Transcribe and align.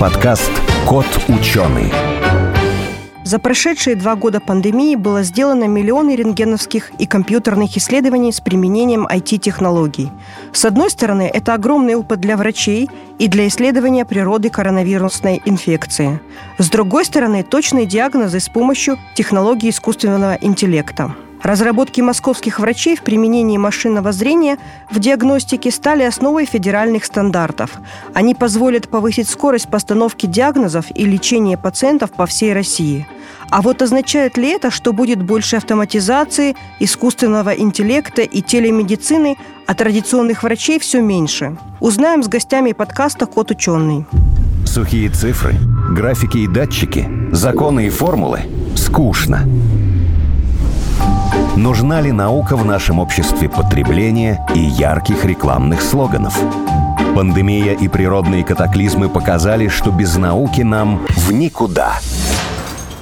подкаст 0.00 0.50
«Кот 0.88 1.04
ученый». 1.28 1.92
За 3.22 3.38
прошедшие 3.38 3.96
два 3.96 4.16
года 4.16 4.40
пандемии 4.40 4.96
было 4.96 5.22
сделано 5.22 5.64
миллионы 5.64 6.16
рентгеновских 6.16 6.90
и 6.98 7.04
компьютерных 7.04 7.76
исследований 7.76 8.32
с 8.32 8.40
применением 8.40 9.06
IT-технологий. 9.06 10.10
С 10.54 10.64
одной 10.64 10.88
стороны, 10.88 11.30
это 11.32 11.52
огромный 11.52 11.96
опыт 11.96 12.18
для 12.18 12.38
врачей 12.38 12.88
и 13.18 13.28
для 13.28 13.46
исследования 13.46 14.06
природы 14.06 14.48
коронавирусной 14.48 15.42
инфекции. 15.44 16.18
С 16.56 16.70
другой 16.70 17.04
стороны, 17.04 17.42
точные 17.42 17.84
диагнозы 17.84 18.40
с 18.40 18.48
помощью 18.48 18.96
технологий 19.14 19.68
искусственного 19.68 20.38
интеллекта. 20.40 21.14
Разработки 21.42 22.00
московских 22.00 22.60
врачей 22.60 22.96
в 22.96 23.02
применении 23.02 23.56
машинного 23.56 24.12
зрения 24.12 24.58
в 24.90 24.98
диагностике 24.98 25.70
стали 25.70 26.02
основой 26.02 26.44
федеральных 26.44 27.04
стандартов. 27.04 27.70
Они 28.12 28.34
позволят 28.34 28.88
повысить 28.88 29.28
скорость 29.28 29.68
постановки 29.68 30.26
диагнозов 30.26 30.86
и 30.94 31.04
лечения 31.06 31.56
пациентов 31.56 32.10
по 32.10 32.26
всей 32.26 32.52
России. 32.52 33.06
А 33.48 33.62
вот 33.62 33.82
означает 33.82 34.36
ли 34.36 34.50
это, 34.50 34.70
что 34.70 34.92
будет 34.92 35.22
больше 35.22 35.56
автоматизации, 35.56 36.56
искусственного 36.78 37.50
интеллекта 37.50 38.22
и 38.22 38.42
телемедицины, 38.42 39.36
а 39.66 39.74
традиционных 39.74 40.42
врачей 40.42 40.78
все 40.78 41.00
меньше? 41.00 41.56
Узнаем 41.80 42.22
с 42.22 42.28
гостями 42.28 42.72
подкаста 42.72 43.26
«Кот 43.26 43.50
ученый». 43.50 44.04
Сухие 44.66 45.10
цифры, 45.10 45.54
графики 45.90 46.38
и 46.38 46.46
датчики, 46.46 47.08
законы 47.32 47.86
и 47.86 47.90
формулы– 47.90 48.42
скучно. 48.76 49.44
Нужна 51.60 52.00
ли 52.00 52.10
наука 52.10 52.56
в 52.56 52.64
нашем 52.64 53.00
обществе 53.00 53.46
потребления 53.46 54.42
и 54.54 54.60
ярких 54.60 55.26
рекламных 55.26 55.82
слоганов? 55.82 56.34
Пандемия 57.14 57.74
и 57.74 57.86
природные 57.86 58.44
катаклизмы 58.44 59.10
показали, 59.10 59.68
что 59.68 59.90
без 59.90 60.16
науки 60.16 60.62
нам 60.62 61.04
в 61.06 61.32
никуда. 61.32 61.98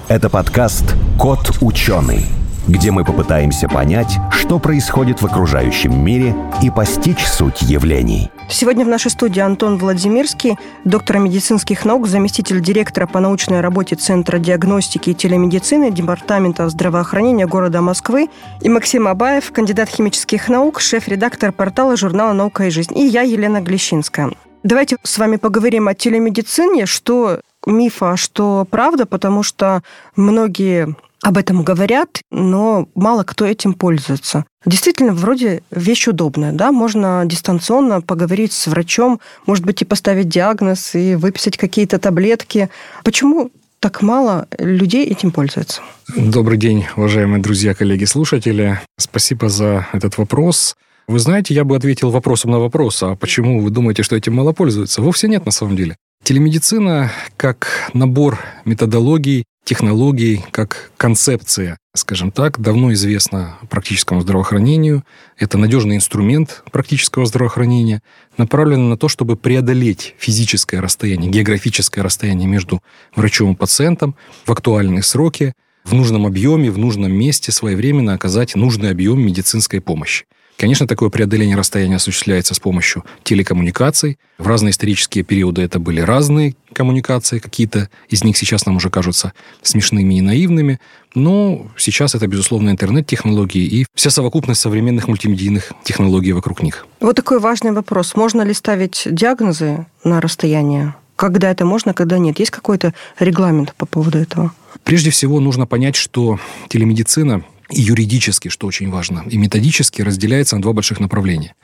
Это 0.08 0.28
подкаст 0.28 0.96
«Кот 1.20 1.58
ученый», 1.60 2.27
где 2.69 2.92
мы 2.92 3.05
попытаемся 3.05 3.69
понять, 3.69 4.19
что 4.30 4.61
происходит 4.61 5.20
в 5.20 5.27
окружающем 5.27 6.05
мире 6.05 6.36
и 6.62 6.70
постичь 6.70 7.27
суть 7.27 7.62
явлений– 7.62 8.30
Сегодня 8.50 8.86
в 8.86 8.88
нашей 8.88 9.11
студии 9.11 9.41
Антон 9.41 9.77
Владимирский, 9.77 10.56
доктор 10.84 11.19
медицинских 11.19 11.84
наук, 11.84 12.06
заместитель 12.06 12.62
директора 12.62 13.06
по 13.06 13.20
научной 13.20 13.61
работе 13.61 13.94
Центра 13.94 14.39
диагностики 14.39 15.11
и 15.11 15.14
телемедицины 15.14 15.91
Департамента 15.91 16.66
здравоохранения 16.70 17.46
города 17.46 17.83
Москвы, 17.83 18.30
и 18.62 18.70
Максим 18.70 19.06
Абаев, 19.06 19.52
кандидат 19.52 19.91
химических 19.91 20.48
наук, 20.48 20.80
шеф-редактор 20.80 21.52
портала 21.52 21.94
журнала 21.96 22.33
«Наука 22.33 22.64
и 22.64 22.70
жизнь», 22.70 22.98
и 22.98 23.06
я, 23.06 23.20
Елена 23.20 23.61
Глещинская. 23.61 24.30
Давайте 24.62 24.96
с 25.02 25.19
вами 25.19 25.36
поговорим 25.36 25.86
о 25.86 25.94
телемедицине, 25.94 26.86
что 26.86 27.41
мифа, 27.66 28.16
что 28.16 28.66
правда, 28.69 29.05
потому 29.05 29.42
что 29.42 29.83
многие 30.16 30.96
об 31.22 31.36
этом 31.36 31.62
говорят, 31.62 32.20
но 32.30 32.88
мало 32.94 33.24
кто 33.24 33.44
этим 33.44 33.74
пользуется. 33.74 34.44
Действительно, 34.64 35.12
вроде 35.12 35.62
вещь 35.70 36.06
удобная, 36.08 36.52
да, 36.52 36.72
можно 36.72 37.22
дистанционно 37.27 38.00
поговорить 38.00 38.52
с 38.52 38.66
врачом, 38.66 39.20
может 39.46 39.64
быть, 39.64 39.83
и 39.83 39.84
поставить 39.84 40.28
диагноз, 40.28 40.94
и 40.94 41.14
выписать 41.14 41.56
какие-то 41.56 41.98
таблетки. 41.98 42.69
Почему 43.05 43.50
так 43.80 44.02
мало 44.02 44.48
людей 44.58 45.06
этим 45.06 45.30
пользуются? 45.30 45.83
Добрый 46.16 46.58
день, 46.58 46.86
уважаемые 46.96 47.42
друзья, 47.42 47.74
коллеги, 47.74 48.05
слушатели. 48.05 48.80
Спасибо 48.98 49.48
за 49.48 49.86
этот 49.92 50.19
вопрос. 50.19 50.77
Вы 51.06 51.19
знаете, 51.20 51.55
я 51.55 51.64
бы 51.64 51.74
ответил 51.74 52.11
вопросом 52.11 52.50
на 52.50 52.58
вопрос, 52.58 53.02
а 53.02 53.14
почему 53.16 53.61
вы 53.61 53.70
думаете, 53.70 54.02
что 54.02 54.14
этим 54.14 54.34
мало 54.34 54.52
пользуются? 54.52 55.00
Вовсе 55.00 55.28
нет 55.28 55.46
на 55.46 55.52
самом 55.52 55.74
деле. 55.74 55.96
Телемедицина 56.22 57.11
как 57.36 57.91
набор 57.94 58.39
методологий, 58.64 59.44
технологий, 59.69 60.42
как 60.50 60.92
концепция, 60.97 61.77
скажем 61.94 62.30
так, 62.30 62.58
давно 62.58 62.91
известна 62.94 63.58
практическому 63.68 64.23
здравоохранению. 64.23 65.05
Это 65.36 65.58
надежный 65.58 65.96
инструмент 65.96 66.62
практического 66.73 67.27
здравоохранения, 67.27 68.01
направленный 68.39 68.89
на 68.89 68.96
то, 68.96 69.08
чтобы 69.08 69.36
преодолеть 69.36 70.14
физическое 70.17 70.80
расстояние, 70.80 71.30
географическое 71.30 72.02
расстояние 72.02 72.48
между 72.48 72.83
врачом 73.14 73.52
и 73.52 73.56
пациентом 73.56 74.17
в 74.46 74.52
актуальные 74.52 75.02
сроки, 75.02 75.52
в 75.85 75.92
нужном 75.92 76.24
объеме, 76.24 76.70
в 76.70 76.79
нужном 76.79 77.12
месте 77.12 77.52
своевременно 77.52 78.14
оказать 78.14 78.55
нужный 78.55 78.90
объем 78.90 79.20
медицинской 79.20 79.83
помощи. 79.83 80.24
Конечно, 80.58 80.89
такое 80.89 81.08
преодоление 81.08 81.57
расстояния 81.57 81.96
осуществляется 81.96 82.52
с 82.52 82.58
помощью 82.58 83.05
телекоммуникаций. 83.23 84.19
В 84.39 84.46
разные 84.48 84.73
исторические 84.73 85.23
периоды 85.23 85.63
это 85.63 85.79
были 85.79 86.01
разные 86.01 86.57
коммуникации, 86.73 87.39
какие-то 87.39 87.89
из 88.08 88.24
них 88.24 88.36
сейчас 88.36 88.67
нам 88.67 88.77
уже 88.77 88.91
кажутся 88.91 89.33
смешными 89.63 90.14
и 90.14 90.20
наивными, 90.20 90.80
но 91.14 91.68
сейчас 91.77 92.17
это, 92.17 92.27
безусловно, 92.27 92.70
интернет-технологии 92.70 93.63
и 93.63 93.86
вся 93.95 94.11
совокупность 94.11 94.61
современных 94.61 95.07
мультимедийных 95.07 95.73
технологий 95.85 96.33
вокруг 96.33 96.61
них. 96.61 96.89
Вот 96.98 97.14
такой 97.14 97.39
важный 97.39 97.70
вопрос. 97.70 98.17
Можно 98.17 98.42
ли 98.42 98.52
ставить 98.52 99.07
диагнозы 99.08 99.86
на 100.02 100.20
расстояние? 100.20 100.97
Когда 101.14 101.52
это 101.52 101.67
можно, 101.67 101.95
когда 101.95 102.18
нет? 102.18 102.41
Есть 102.41 102.51
какой-то 102.51 102.95
регламент 103.20 103.74
по 103.77 103.86
поводу 103.86 104.18
этого? 104.18 104.52
Прежде 104.83 105.11
всего, 105.11 105.39
нужно 105.39 105.67
понять, 105.67 105.95
что 105.95 106.41
телемедицина 106.68 107.45
и 107.70 107.80
юридически, 107.80 108.48
что 108.48 108.67
очень 108.67 108.90
важно, 108.90 109.24
и 109.29 109.36
методически 109.36 110.02
разделяется 110.02 110.56
на 110.56 110.62
два 110.62 110.73
больших 110.73 111.01
направления. 111.01 111.55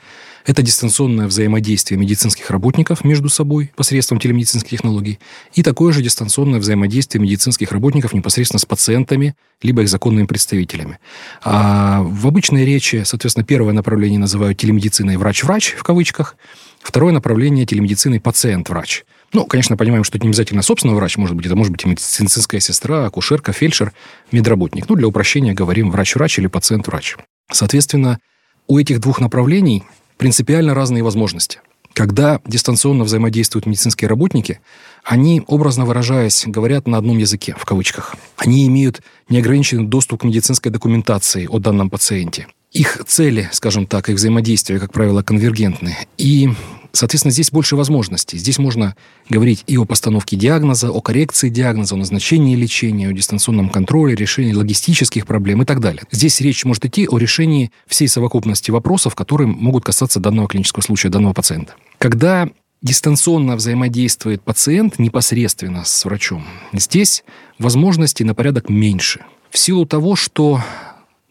Это 0.45 0.61
дистанционное 0.61 1.25
взаимодействие 1.25 1.99
медицинских 1.99 2.51
работников 2.51 3.03
между 3.03 3.29
собой 3.29 3.71
посредством 3.75 4.19
телемедицинских 4.19 4.69
технологий 4.69 5.19
и 5.53 5.63
такое 5.63 5.91
же 5.91 6.03
дистанционное 6.03 6.59
взаимодействие 6.59 7.21
медицинских 7.21 7.71
работников 7.71 8.13
непосредственно 8.13 8.59
с 8.59 8.65
пациентами, 8.65 9.35
либо 9.63 9.81
их 9.81 9.89
законными 9.89 10.27
представителями. 10.27 10.99
А 11.43 12.03
в 12.03 12.27
обычной 12.27 12.65
речи, 12.65 13.01
соответственно, 13.03 13.43
первое 13.43 13.73
направление 13.73 14.19
называют 14.19 14.59
телемедициной 14.59 15.17
«врач-врач» 15.17 15.73
в 15.75 15.83
кавычках, 15.83 16.35
второе 16.83 17.13
направление 17.13 17.65
телемедициной 17.65 18.19
«пациент-врач». 18.19 19.05
Ну, 19.35 19.45
конечно, 19.45 19.75
понимаем, 19.75 20.05
что 20.05 20.17
это 20.17 20.25
не 20.25 20.29
обязательно 20.29 20.61
собственный 20.61 20.93
врач, 20.93 21.17
может 21.17 21.35
быть, 21.35 21.45
это 21.45 21.57
может 21.57 21.73
быть 21.73 21.83
и 21.83 21.89
медицинская 21.89 22.61
сестра, 22.61 23.05
акушерка, 23.05 23.51
фельдшер, 23.51 23.91
медработник. 24.31 24.87
Ну, 24.87 24.95
для 24.95 25.07
упрощения 25.07 25.53
говорим 25.53 25.91
врач-врач 25.91 26.39
или 26.39 26.47
пациент-врач. 26.47 27.17
Соответственно, 27.51 28.19
у 28.67 28.79
этих 28.79 29.01
двух 29.01 29.19
направлений 29.19 29.83
принципиально 30.15 30.73
разные 30.73 31.03
возможности. 31.03 31.59
Когда 31.91 32.39
дистанционно 32.47 33.03
взаимодействуют 33.03 33.65
медицинские 33.65 34.07
работники, 34.07 34.61
они, 35.03 35.43
образно 35.47 35.83
выражаясь, 35.83 36.45
говорят 36.47 36.87
на 36.87 36.97
одном 36.97 37.17
языке, 37.17 37.57
в 37.59 37.65
кавычках. 37.65 38.15
Они 38.37 38.65
имеют 38.67 39.01
неограниченный 39.27 39.85
доступ 39.85 40.21
к 40.21 40.23
медицинской 40.23 40.71
документации 40.71 41.45
о 41.45 41.59
данном 41.59 41.89
пациенте. 41.89 42.47
Их 42.75 43.01
цели, 43.07 43.49
скажем 43.53 43.87
так, 43.87 44.09
их 44.09 44.17
взаимодействия, 44.17 44.79
как 44.79 44.91
правило, 44.91 45.23
конвергентны. 45.23 45.95
И 46.17 46.49
Соответственно, 46.91 47.33
здесь 47.33 47.51
больше 47.51 47.75
возможностей. 47.75 48.37
Здесь 48.37 48.57
можно 48.57 48.95
говорить 49.29 49.65
и 49.67 49.75
о 49.75 49.83
постановке 49.83 50.37
диагноза, 50.37 50.91
о 50.91 51.01
коррекции 51.01 51.49
диагноза, 51.49 51.95
о 51.95 51.97
назначении 51.97 52.55
лечения, 52.55 53.09
о 53.09 53.11
дистанционном 53.11 53.69
контроле, 53.69 54.15
решении 54.15 54.53
логистических 54.53 55.27
проблем 55.27 55.61
и 55.61 55.65
так 55.65 55.81
далее. 55.81 56.03
Здесь 56.11 56.39
речь 56.39 56.63
может 56.63 56.85
идти 56.85 57.05
о 57.09 57.17
решении 57.17 57.69
всей 57.85 58.07
совокупности 58.07 58.71
вопросов, 58.71 59.13
которые 59.13 59.47
могут 59.47 59.83
касаться 59.83 60.21
данного 60.21 60.47
клинического 60.47 60.83
случая, 60.83 61.09
данного 61.09 61.33
пациента. 61.33 61.73
Когда 61.97 62.47
дистанционно 62.81 63.57
взаимодействует 63.57 64.41
пациент 64.41 64.97
непосредственно 64.97 65.83
с 65.83 66.05
врачом, 66.05 66.45
здесь 66.71 67.25
возможностей 67.59 68.23
на 68.23 68.33
порядок 68.33 68.69
меньше. 68.69 69.19
В 69.49 69.57
силу 69.57 69.85
того, 69.85 70.15
что 70.15 70.61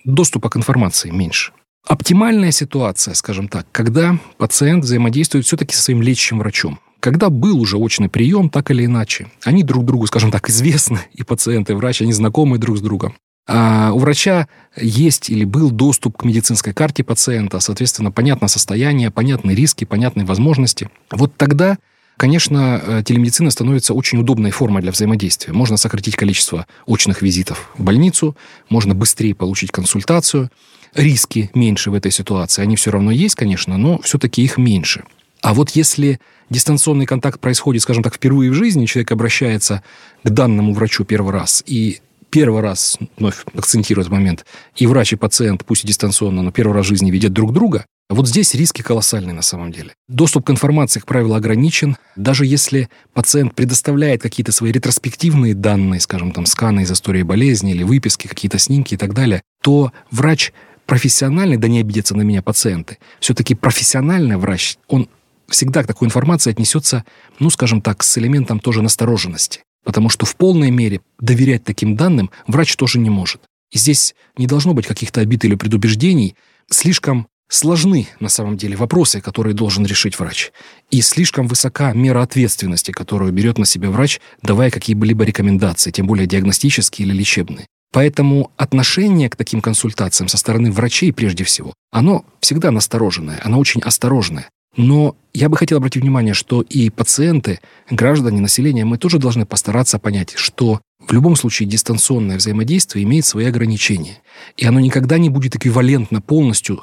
доступа 0.04 0.50
к 0.50 0.56
информации 0.56 1.10
меньше. 1.10 1.52
Оптимальная 1.86 2.50
ситуация, 2.50 3.14
скажем 3.14 3.48
так, 3.48 3.66
когда 3.70 4.18
пациент 4.38 4.84
взаимодействует 4.84 5.44
все-таки 5.44 5.74
со 5.74 5.82
своим 5.82 6.00
лечащим 6.00 6.38
врачом. 6.38 6.78
Когда 7.00 7.28
был 7.28 7.60
уже 7.60 7.76
очный 7.76 8.08
прием, 8.08 8.48
так 8.48 8.70
или 8.70 8.86
иначе, 8.86 9.26
они 9.44 9.62
друг 9.62 9.84
другу, 9.84 10.06
скажем 10.06 10.30
так, 10.30 10.48
известны, 10.48 11.00
и 11.12 11.22
пациент, 11.22 11.68
и 11.68 11.74
врач, 11.74 12.00
они 12.00 12.12
знакомы 12.12 12.58
друг 12.58 12.78
с 12.78 12.80
другом. 12.80 13.14
А 13.46 13.92
у 13.92 13.98
врача 13.98 14.48
есть 14.80 15.28
или 15.28 15.44
был 15.44 15.70
доступ 15.70 16.16
к 16.16 16.24
медицинской 16.24 16.72
карте 16.72 17.04
пациента, 17.04 17.60
соответственно, 17.60 18.10
понятно 18.10 18.48
состояние, 18.48 19.10
понятны 19.10 19.50
риски, 19.50 19.84
понятны 19.84 20.24
возможности. 20.24 20.88
Вот 21.10 21.36
тогда 21.36 21.76
Конечно, 22.16 22.80
э, 22.82 23.02
телемедицина 23.04 23.50
становится 23.50 23.92
очень 23.92 24.18
удобной 24.18 24.52
формой 24.52 24.82
для 24.82 24.92
взаимодействия. 24.92 25.52
Можно 25.52 25.76
сократить 25.76 26.16
количество 26.16 26.66
очных 26.86 27.22
визитов 27.22 27.70
в 27.76 27.82
больницу, 27.82 28.36
можно 28.68 28.94
быстрее 28.94 29.34
получить 29.34 29.72
консультацию, 29.72 30.50
риски 30.94 31.50
меньше 31.54 31.90
в 31.90 31.94
этой 31.94 32.12
ситуации. 32.12 32.62
Они 32.62 32.76
все 32.76 32.92
равно 32.92 33.10
есть, 33.10 33.34
конечно, 33.34 33.76
но 33.76 34.00
все-таки 34.02 34.42
их 34.42 34.58
меньше. 34.58 35.02
А 35.42 35.54
вот 35.54 35.70
если 35.70 36.20
дистанционный 36.50 37.04
контакт 37.04 37.40
происходит, 37.40 37.82
скажем 37.82 38.02
так, 38.02 38.14
впервые 38.14 38.50
в 38.50 38.54
жизни, 38.54 38.86
человек 38.86 39.10
обращается 39.12 39.82
к 40.22 40.30
данному 40.30 40.72
врачу 40.72 41.04
первый 41.04 41.32
раз, 41.32 41.62
и 41.66 42.00
первый 42.30 42.62
раз, 42.62 42.98
вновь 43.16 43.44
акцентирую 43.54 44.02
этот 44.02 44.12
момент, 44.12 44.46
и 44.76 44.86
врач, 44.86 45.12
и 45.12 45.16
пациент, 45.16 45.64
пусть 45.64 45.84
и 45.84 45.86
дистанционно, 45.86 46.42
но 46.42 46.52
первый 46.52 46.74
раз 46.74 46.86
в 46.86 46.88
жизни 46.88 47.10
видят 47.10 47.32
друг 47.32 47.52
друга, 47.52 47.86
Вот 48.10 48.28
здесь 48.28 48.54
риски 48.54 48.82
колоссальные 48.82 49.32
на 49.32 49.42
самом 49.42 49.72
деле. 49.72 49.94
Доступ 50.08 50.46
к 50.46 50.50
информации, 50.50 51.00
как 51.00 51.08
правило, 51.08 51.38
ограничен. 51.38 51.96
Даже 52.16 52.44
если 52.44 52.90
пациент 53.14 53.54
предоставляет 53.54 54.20
какие-то 54.20 54.52
свои 54.52 54.72
ретроспективные 54.72 55.54
данные, 55.54 56.00
скажем, 56.00 56.32
там, 56.32 56.44
сканы 56.44 56.82
из 56.82 56.92
истории 56.92 57.22
болезни 57.22 57.72
или 57.72 57.82
выписки, 57.82 58.28
какие-то 58.28 58.58
снимки 58.58 58.94
и 58.94 58.96
так 58.98 59.14
далее, 59.14 59.42
то 59.62 59.92
врач 60.10 60.52
профессиональный, 60.84 61.56
да 61.56 61.66
не 61.66 61.80
обидятся 61.80 62.14
на 62.14 62.22
меня 62.22 62.42
пациенты, 62.42 62.98
все-таки 63.20 63.54
профессиональный 63.54 64.36
врач, 64.36 64.76
он 64.86 65.08
всегда 65.48 65.82
к 65.82 65.86
такой 65.86 66.06
информации 66.06 66.50
отнесется, 66.50 67.04
ну, 67.38 67.48
скажем 67.48 67.80
так, 67.80 68.02
с 68.02 68.18
элементом 68.18 68.60
тоже 68.60 68.82
настороженности. 68.82 69.60
Потому 69.82 70.08
что 70.08 70.26
в 70.26 70.36
полной 70.36 70.70
мере 70.70 71.00
доверять 71.20 71.64
таким 71.64 71.96
данным 71.96 72.30
врач 72.46 72.76
тоже 72.76 72.98
не 72.98 73.10
может. 73.10 73.42
И 73.70 73.78
здесь 73.78 74.14
не 74.36 74.46
должно 74.46 74.72
быть 74.72 74.86
каких-то 74.86 75.20
обид 75.20 75.44
или 75.44 75.54
предубеждений. 75.54 76.36
Слишком 76.70 77.28
сложны 77.48 78.08
на 78.20 78.28
самом 78.28 78.56
деле 78.56 78.76
вопросы, 78.76 79.20
которые 79.20 79.54
должен 79.54 79.84
решить 79.86 80.18
врач. 80.18 80.52
И 80.90 81.00
слишком 81.00 81.46
высока 81.46 81.92
мера 81.92 82.22
ответственности, 82.22 82.90
которую 82.90 83.32
берет 83.32 83.58
на 83.58 83.66
себя 83.66 83.90
врач, 83.90 84.20
давая 84.42 84.70
какие-либо 84.70 85.24
рекомендации, 85.24 85.90
тем 85.90 86.06
более 86.06 86.26
диагностические 86.26 87.06
или 87.06 87.14
лечебные. 87.14 87.66
Поэтому 87.92 88.50
отношение 88.56 89.30
к 89.30 89.36
таким 89.36 89.60
консультациям 89.60 90.28
со 90.28 90.36
стороны 90.36 90.72
врачей 90.72 91.12
прежде 91.12 91.44
всего, 91.44 91.74
оно 91.92 92.24
всегда 92.40 92.72
настороженное, 92.72 93.40
оно 93.44 93.58
очень 93.58 93.80
осторожное. 93.82 94.48
Но 94.76 95.14
я 95.32 95.48
бы 95.48 95.56
хотел 95.56 95.78
обратить 95.78 96.02
внимание, 96.02 96.34
что 96.34 96.62
и 96.62 96.90
пациенты, 96.90 97.60
граждане, 97.88 98.40
население, 98.40 98.84
мы 98.84 98.98
тоже 98.98 99.20
должны 99.20 99.46
постараться 99.46 100.00
понять, 100.00 100.32
что 100.34 100.80
в 101.06 101.12
любом 101.12 101.36
случае 101.36 101.68
дистанционное 101.68 102.36
взаимодействие 102.36 103.04
имеет 103.04 103.24
свои 103.24 103.46
ограничения. 103.46 104.18
И 104.56 104.66
оно 104.66 104.80
никогда 104.80 105.18
не 105.18 105.30
будет 105.30 105.54
эквивалентно 105.54 106.20
полностью 106.20 106.82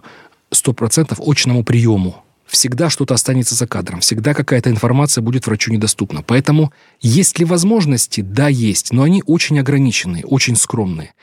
100% 0.53 1.15
очному 1.19 1.63
приему. 1.63 2.15
Всегда 2.45 2.89
что-то 2.89 3.13
останется 3.13 3.55
за 3.55 3.65
кадром, 3.65 4.01
всегда 4.01 4.33
какая-то 4.33 4.69
информация 4.69 5.21
будет 5.21 5.47
врачу 5.47 5.71
недоступна. 5.71 6.21
Поэтому 6.21 6.73
есть 6.99 7.39
ли 7.39 7.45
возможности? 7.45 8.19
Да, 8.21 8.49
есть, 8.49 8.91
но 8.91 9.03
они 9.03 9.23
очень 9.25 9.57
ограниченные, 9.59 10.25
очень 10.25 10.57
скромные. 10.57 11.13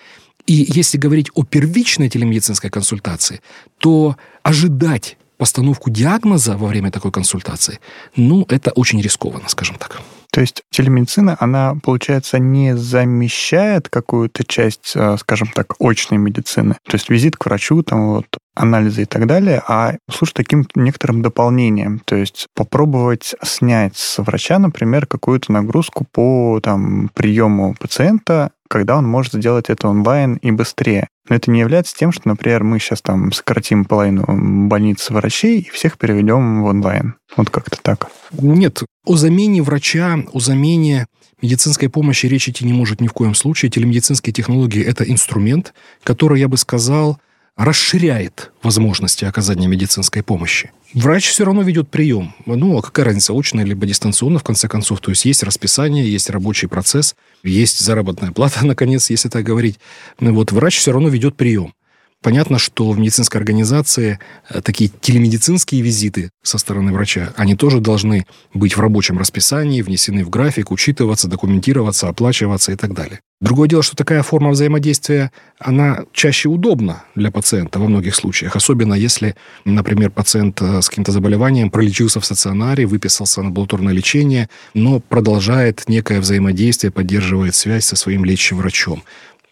И 0.47 0.65
если 0.75 0.97
говорить 0.97 1.29
о 1.35 1.45
первичной 1.45 2.09
телемедицинской 2.09 2.71
консультации, 2.71 3.43
то 3.79 4.17
ожидать 4.43 5.19
постановку 5.37 5.91
диагноза 5.91 6.57
во 6.57 6.67
время 6.67 6.91
такой 6.91 7.13
консультации, 7.13 7.79
ну, 8.17 8.47
это 8.49 8.71
очень 8.71 9.01
рискованно, 9.01 9.49
скажем 9.49 9.77
так. 9.77 10.01
То 10.33 10.41
есть 10.43 10.63
телемедицина, 10.71 11.37
она, 11.41 11.75
получается, 11.83 12.39
не 12.39 12.77
замещает 12.77 13.89
какую-то 13.89 14.45
часть, 14.45 14.93
э, 14.95 15.17
скажем 15.19 15.49
так, 15.55 15.75
очной 15.81 16.19
медицины. 16.19 16.77
То 16.85 16.97
есть 16.97 17.09
визит 17.09 17.37
к 17.37 17.47
врачу, 17.47 17.83
там 17.83 18.09
вот 18.09 18.27
анализы 18.59 19.03
и 19.03 19.05
так 19.07 19.27
далее, 19.27 19.63
а 19.67 19.95
служит 20.11 20.35
таким 20.35 20.67
некоторым 20.75 21.23
дополнением. 21.23 22.01
То 22.05 22.17
есть 22.17 22.49
попробовать 22.55 23.35
снять 23.43 23.97
с 23.97 24.19
врача, 24.23 24.59
например, 24.59 25.07
какую-то 25.07 25.53
нагрузку 25.53 26.07
по 26.11 26.61
там, 26.63 27.11
приему 27.15 27.75
пациента, 27.79 28.51
когда 28.69 28.99
он 28.99 29.07
может 29.07 29.33
сделать 29.33 29.71
это 29.71 29.89
онлайн 29.89 30.35
и 30.37 30.51
быстрее. 30.51 31.09
Но 31.29 31.37
это 31.37 31.51
не 31.51 31.61
является 31.61 31.95
тем, 31.97 32.13
что, 32.13 32.29
например, 32.29 32.65
мы 32.65 32.79
сейчас 32.79 33.01
там 33.03 33.33
сократим 33.33 33.85
половину 33.85 34.25
больниц 34.69 35.09
врачей 35.11 35.61
и 35.61 35.71
всех 35.71 35.99
переведем 35.99 36.63
в 36.63 36.67
онлайн. 36.67 37.15
Вот 37.37 37.51
как-то 37.51 37.79
так. 37.81 38.11
Нет, 38.33 38.83
о 39.05 39.17
замене 39.17 39.63
врача, 39.63 40.19
о 40.33 40.41
замене 40.41 41.07
медицинской 41.41 41.89
помощи 41.89 42.27
речь 42.27 42.49
идти 42.49 42.65
не 42.65 42.73
может 42.73 43.01
ни 43.01 43.09
в 43.09 43.13
коем 43.13 43.35
случае. 43.35 43.71
Телемедицинские 43.71 44.33
технологии– 44.33 44.83
это 44.85 45.05
инструмент, 45.05 45.73
который, 46.03 46.41
я 46.41 46.49
бы 46.49 46.57
сказал, 46.57 47.19
расширяет 47.59 48.53
возможности 48.63 49.25
оказания 49.25 49.67
медицинской 49.67 50.23
помощи. 50.23 50.71
Врач 50.95 51.29
все 51.29 51.45
равно 51.45 51.63
ведет 51.63 51.91
прием. 51.91 52.33
Ну, 52.47 52.79
а 52.79 52.83
какая 52.83 53.07
разница, 53.07 53.33
очно 53.33 53.63
либо 53.63 53.85
дистанционно, 53.85 54.39
в 54.39 54.45
конце 54.45 54.69
концов. 54.69 55.01
То 55.01 55.11
есть 55.11 55.25
есть 55.25 55.43
расписание, 55.43 56.11
есть 56.11 56.31
рабочий 56.31 56.69
процесс, 56.69 57.17
есть 57.43 57.81
заработная 57.81 58.31
плата, 58.31 58.61
наконец, 58.65 59.11
если 59.11 59.29
так 59.29 59.45
говорить. 59.45 59.81
Вот 60.21 60.53
врач 60.53 60.79
все 60.79 60.93
равно 60.93 61.09
ведет 61.09 61.37
прием. 61.37 61.75
Понятно, 62.21 62.59
что 62.59 62.91
в 62.91 62.99
медицинской 62.99 63.41
организации 63.41 64.19
э, 64.51 64.61
такие 64.61 64.91
телемедицинские 64.91 65.83
визиты 65.83 66.31
со 66.43 66.59
стороны 66.59 66.93
врача, 66.93 67.33
они 67.37 67.55
тоже 67.55 67.81
должны 67.81 68.27
быть 68.53 68.77
в 68.77 68.81
рабочем 68.81 69.19
расписании, 69.19 69.83
внесены 69.83 70.25
в 70.25 70.31
график, 70.31 70.73
учитываться, 70.73 71.29
документироваться, 71.29 72.09
оплачиваться 72.09 72.73
и 72.73 72.77
так 72.77 72.93
далее. 72.93 73.21
Другое 73.41 73.69
дело, 73.69 73.85
что 73.85 73.95
такая 73.95 74.25
форма 74.25 74.51
взаимодействия, 74.51 75.31
она 75.61 76.07
чаще 76.13 76.49
удобна 76.49 77.05
для 77.15 77.31
пациента 77.31 77.79
во 77.79 77.87
многих 77.87 78.17
случаях, 78.17 78.57
особенно 78.57 78.95
если, 78.95 79.37
например, 79.65 80.11
пациент 80.11 80.61
э, 80.61 80.83
с 80.83 80.89
каким-то 80.89 81.13
заболеванием 81.13 81.71
пролечился 81.71 82.19
в 82.19 82.25
стационаре, 82.25 82.87
выписался 82.87 83.43
на 83.43 83.49
амбулаторное 83.49 83.95
лечение, 83.95 84.49
но 84.75 84.99
продолжает 84.99 85.89
некое 85.89 86.19
взаимодействие, 86.19 86.91
поддерживает 86.91 87.55
связь 87.55 87.85
со 87.85 87.95
своим 87.95 88.25
лечащим 88.25 88.57
врачом 88.57 89.05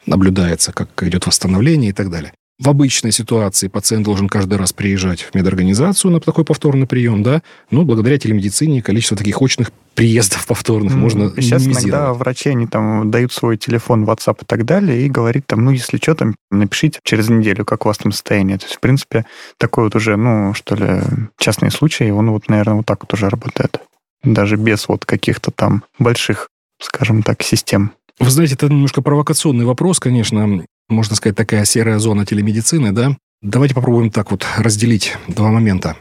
наблюдается, 0.07 0.73
как 0.73 1.03
идет 1.03 1.27
восстановление 1.27 1.91
и 1.91 1.93
так 1.93 2.11
далее. 2.11 2.33
В 2.59 2.71
обычной 2.71 3.13
ситуации 3.13 3.69
пациент 3.69 4.07
должен 4.07 4.31
каждый 4.31 4.57
раз 4.57 4.73
приезжать 4.73 5.21
в 5.21 5.35
медорганизацию 5.35 6.11
на 6.11 6.21
такой 6.21 6.45
повторный 6.45 6.87
прием, 6.87 7.23
да, 7.23 7.43
ну, 7.71 7.85
благодаря 7.85 8.19
телемедицине 8.19 8.81
количество 8.81 9.15
таких 9.15 9.43
очных 9.43 9.73
приездов 9.95 10.47
повторных 10.47 10.95
mm. 10.95 10.97
можно 10.97 11.31
Сейчас 11.37 11.67
иногда 11.67 12.15
врачи, 12.15 12.49
они 12.49 12.67
там 12.67 13.11
дают 13.11 13.35
свой 13.35 13.59
телефон, 13.59 14.05
WhatsApp 14.05 14.39
и 14.41 14.47
так 14.47 14.65
далее, 14.65 15.05
и 15.05 15.11
говорит 15.11 15.47
там, 15.47 15.67
ну, 15.67 15.71
если 15.71 15.99
что, 15.99 16.15
там, 16.15 16.35
напишите 16.51 16.99
через 17.05 17.29
неделю, 17.29 17.67
как 17.67 17.85
у 17.85 17.89
вас 17.89 17.99
там 17.99 18.11
состояние. 18.11 18.57
То 18.57 18.65
есть, 18.65 18.77
в 18.77 18.81
принципе, 18.81 19.27
такой 19.59 19.85
вот 19.85 19.95
уже, 19.95 20.17
ну, 20.17 20.55
что 20.55 20.77
ли, 20.77 21.03
частный 21.39 21.71
случай, 21.71 22.11
он 22.11 22.31
вот, 22.31 22.49
наверное, 22.49 22.77
вот 22.77 22.87
так 22.87 23.03
вот 23.03 23.13
уже 23.13 23.29
работает. 23.29 23.81
Даже 24.23 24.57
без 24.57 24.89
вот 24.89 25.05
каких-то 25.05 25.51
там 25.51 25.85
больших, 25.99 26.49
скажем 26.81 27.23
так, 27.23 27.43
систем. 27.43 27.93
Вы 28.19 28.31
знаете, 28.31 28.55
это 28.55 28.71
немножко 28.71 29.03
провокационный 29.03 29.67
вопрос, 29.67 30.01
конечно 30.01 30.67
можно 30.89 31.17
сказать, 31.17 31.37
такая 31.37 31.65
серая 31.65 31.99
зона 31.99 32.25
телемедицины, 32.25 32.93
да? 32.93 33.17
Давайте 33.43 33.75
попробуем 33.75 34.11
так 34.11 34.31
вот 34.31 34.47
разделить 34.57 35.17
два 35.29 35.51
момента. 35.51 35.97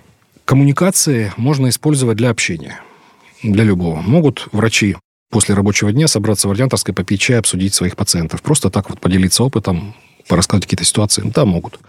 Коммуникации 0.45 1.33
можно 1.37 1.69
использовать 1.69 2.17
для 2.17 2.29
общения, 2.29 2.79
для 3.43 3.63
любого. 3.63 4.01
Могут 4.01 4.47
врачи 4.51 4.95
после 5.31 5.55
рабочего 5.55 5.91
дня 5.91 6.07
собраться 6.07 6.47
в 6.47 6.51
Ординаторской, 6.51 6.93
попить 6.93 7.19
чай, 7.19 7.39
обсудить 7.39 7.73
своих 7.73 7.95
пациентов. 7.95 8.41
Просто 8.41 8.69
так 8.69 8.89
вот 8.89 9.01
поделиться 9.01 9.43
опытом, 9.43 9.95
порассказать 10.27 10.63
какие-то 10.63 10.85
ситуации. 10.85 11.23
Да, 11.25 11.45
могут. 11.45 11.79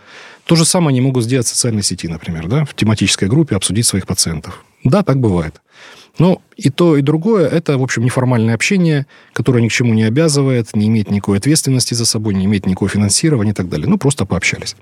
То 0.45 0.57
же 0.57 0.65
самое 0.65 0.91
они 0.91 1.01
могут 1.01 1.25
сделать 1.25 1.47
в 1.47 1.51
социальной 1.51 1.83
сети, 1.83 2.09
например, 2.09 2.49
да, 2.49 2.65
в 2.65 2.75
тематической 2.75 3.29
группе 3.29 3.57
обсудить 3.57 3.87
своих 3.87 4.07
пациентов. 4.07 4.65
Да, 4.85 5.03
так 5.03 5.19
бывает. 5.19 5.61
Ну, 6.19 6.41
и 6.57 6.71
то, 6.71 6.97
и 6.97 7.03
другое– 7.03 7.47
это, 7.51 7.77
в 7.77 7.83
общем, 7.83 8.05
неформальное 8.05 8.55
общение, 8.55 9.07
которое 9.33 9.63
ни 9.63 9.69
к 9.69 9.73
чему 9.73 9.93
не 9.93 10.05
обязывает, 10.05 10.75
не 10.75 10.87
имеет 10.89 11.11
никакой 11.11 11.39
ответственности 11.39 11.95
за 11.95 12.07
собой, 12.07 12.35
не 12.35 12.47
имеет 12.47 12.67
никакого 12.67 12.89
финансирования 12.89 13.51
и 13.51 13.55
так 13.55 13.69
далее. 13.69 13.87
Ну, 13.87 13.99
просто 13.99 14.25
пообщались. 14.25 14.77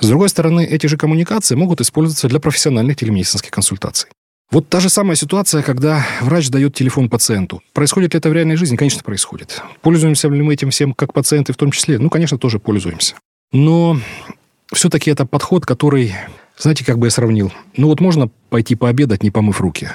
С 0.00 0.08
другой 0.08 0.28
стороны, 0.28 0.64
эти 0.64 0.86
же 0.86 0.96
коммуникации 0.96 1.54
могут 1.54 1.80
использоваться 1.80 2.28
для 2.28 2.40
профессиональных 2.40 2.96
телемедицинских 2.96 3.50
консультаций. 3.50 4.10
Вот 4.50 4.68
та 4.68 4.80
же 4.80 4.88
самая 4.88 5.14
ситуация, 5.14 5.62
когда 5.62 6.04
врач 6.22 6.48
дает 6.48 6.74
телефон 6.74 7.08
пациенту. 7.08 7.62
Происходит 7.72 8.14
ли 8.14 8.18
это 8.18 8.28
в 8.28 8.32
реальной 8.32 8.56
жизни? 8.56 8.74
Конечно, 8.74 9.02
происходит. 9.04 9.62
Пользуемся 9.80 10.28
ли 10.28 10.42
мы 10.42 10.54
этим 10.54 10.70
всем 10.70 10.92
как 10.92 11.12
пациенты 11.12 11.52
в 11.52 11.56
том 11.56 11.70
числе? 11.70 12.00
Ну, 12.00 12.10
конечно, 12.10 12.36
тоже 12.36 12.58
пользуемся. 12.58 13.14
Но 13.52 13.96
все-таки 14.72 15.08
это 15.08 15.24
подход, 15.24 15.66
который, 15.66 16.14
знаете, 16.58 16.84
как 16.84 16.98
бы 16.98 17.06
я 17.06 17.10
сравнил. 17.12 17.52
Ну 17.76 17.86
вот 17.86 18.00
можно 18.00 18.28
пойти 18.48 18.74
пообедать, 18.74 19.22
не 19.22 19.30
помыв 19.30 19.60
руки. 19.60 19.88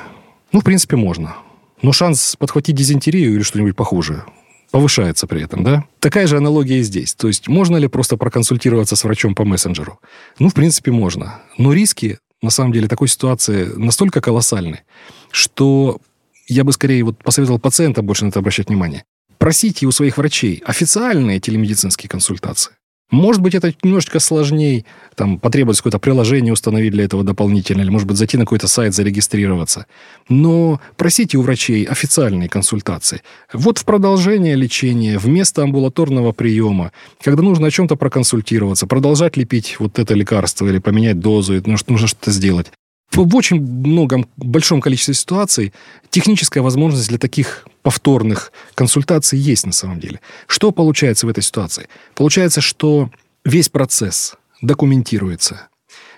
Ну, 0.55 0.61
в 0.61 0.63
принципе, 0.63 0.95
можно. 0.95 1.35
Но 1.81 1.91
шанс 1.91 2.37
подхватить 2.37 2.77
дизентерию 2.77 3.33
или 3.33 3.41
что-нибудь 3.41 3.75
похожее 3.75 4.23
повышается 4.71 5.27
при 5.27 5.43
этом, 5.43 5.65
да? 5.65 5.83
Такая 5.99 6.27
же 6.27 6.37
аналогия 6.37 6.79
и 6.79 6.81
здесь. 6.81 7.13
То 7.13 7.27
есть 7.27 7.49
можно 7.49 7.75
ли 7.75 7.89
просто 7.89 8.15
проконсультироваться 8.15 8.95
с 8.95 9.03
врачом 9.03 9.35
по 9.35 9.43
мессенджеру? 9.43 9.99
Ну, 10.39 10.47
в 10.47 10.53
принципе, 10.53 10.91
можно. 10.91 11.41
Но 11.57 11.73
риски, 11.73 12.19
на 12.41 12.51
самом 12.51 12.71
деле, 12.71 12.87
такой 12.87 13.09
ситуации 13.09 13.65
настолько 13.75 14.21
колоссальны, 14.21 14.83
что 15.29 15.99
я 16.47 16.63
бы 16.63 16.71
скорее 16.71 17.03
вот 17.03 17.17
посоветовал 17.21 17.59
пациента 17.59 18.01
больше 18.01 18.23
на 18.23 18.29
это 18.29 18.39
обращать 18.39 18.69
внимание. 18.69 19.03
Просите 19.37 19.85
у 19.87 19.91
своих 19.91 20.17
врачей 20.17 20.63
официальные 20.65 21.41
телемедицинские 21.41 22.09
консультации. 22.09 22.71
Может 23.11 23.41
быть, 23.41 23.53
это 23.53 23.73
немножечко 23.83 24.19
сложнее, 24.19 24.83
там, 25.15 25.37
потребуется 25.39 25.83
какое-то 25.83 25.99
приложение 25.99 26.51
установить 26.51 26.91
для 26.91 27.05
этого 27.05 27.23
дополнительно, 27.23 27.81
или, 27.81 27.89
может 27.89 28.07
быть, 28.07 28.17
зайти 28.17 28.35
на 28.37 28.45
какой-то 28.45 28.67
сайт, 28.67 28.95
зарегистрироваться. 28.95 29.85
Но 30.27 30.81
просите 30.97 31.37
у 31.37 31.43
врачей 31.43 31.83
официальные 31.83 32.49
консультации. 32.49 33.21
Вот 33.53 33.77
в 33.77 33.85
продолжение 33.85 34.55
лечения, 34.55 35.19
вместо 35.19 35.61
амбулаторного 35.61 36.31
приема, 36.31 36.91
когда 37.21 37.43
нужно 37.43 37.67
о 37.67 37.71
чем-то 37.71 37.95
проконсультироваться, 37.95 38.87
продолжать 38.87 39.37
лепить 39.37 39.75
вот 39.79 39.99
это 39.99 40.15
лекарство 40.15 40.67
или 40.67 40.79
поменять 40.79 41.19
дозу, 41.19 41.61
нужно 41.65 42.07
что-то 42.07 42.31
сделать. 42.31 42.71
В 43.11 43.35
очень 43.35 43.61
многом, 43.61 44.27
большом 44.35 44.81
количестве 44.81 45.13
ситуаций 45.13 45.73
техническая 46.09 46.63
возможность 46.63 47.09
для 47.09 47.19
таких 47.19 47.67
повторных 47.85 48.51
консультаций 48.73 49.39
есть 49.39 49.65
на 49.65 49.71
самом 49.71 50.01
деле. 50.01 50.19
Что 50.47 50.71
получается 50.71 51.25
в 51.25 51.29
этой 51.29 51.43
ситуации? 51.43 51.87
Получается, 52.15 52.59
что 52.59 53.11
весь 53.45 53.69
процесс 53.69 54.35
документируется, 54.61 55.69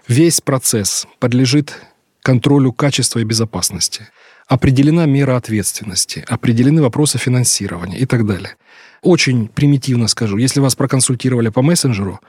Весь 0.08 0.40
процесс 0.40 1.06
подлежит 1.20 1.76
контролю 2.22 2.72
качества 2.72 3.20
и 3.20 3.26
безопасности. 3.26 4.08
Определена 4.48 5.06
мера 5.06 5.36
ответственности, 5.36 6.24
определены 6.30 6.82
вопросы 6.82 7.18
финансирования 7.18 7.98
и 8.00 8.06
так 8.06 8.26
далее. 8.26 8.56
Очень 9.02 9.50
примитивно 9.50 10.08
скажу, 10.08 10.38
если 10.38 10.62
вас 10.62 10.76
проконсультировали 10.76 11.50
по 11.50 11.62
мессенджеру, 11.62 12.22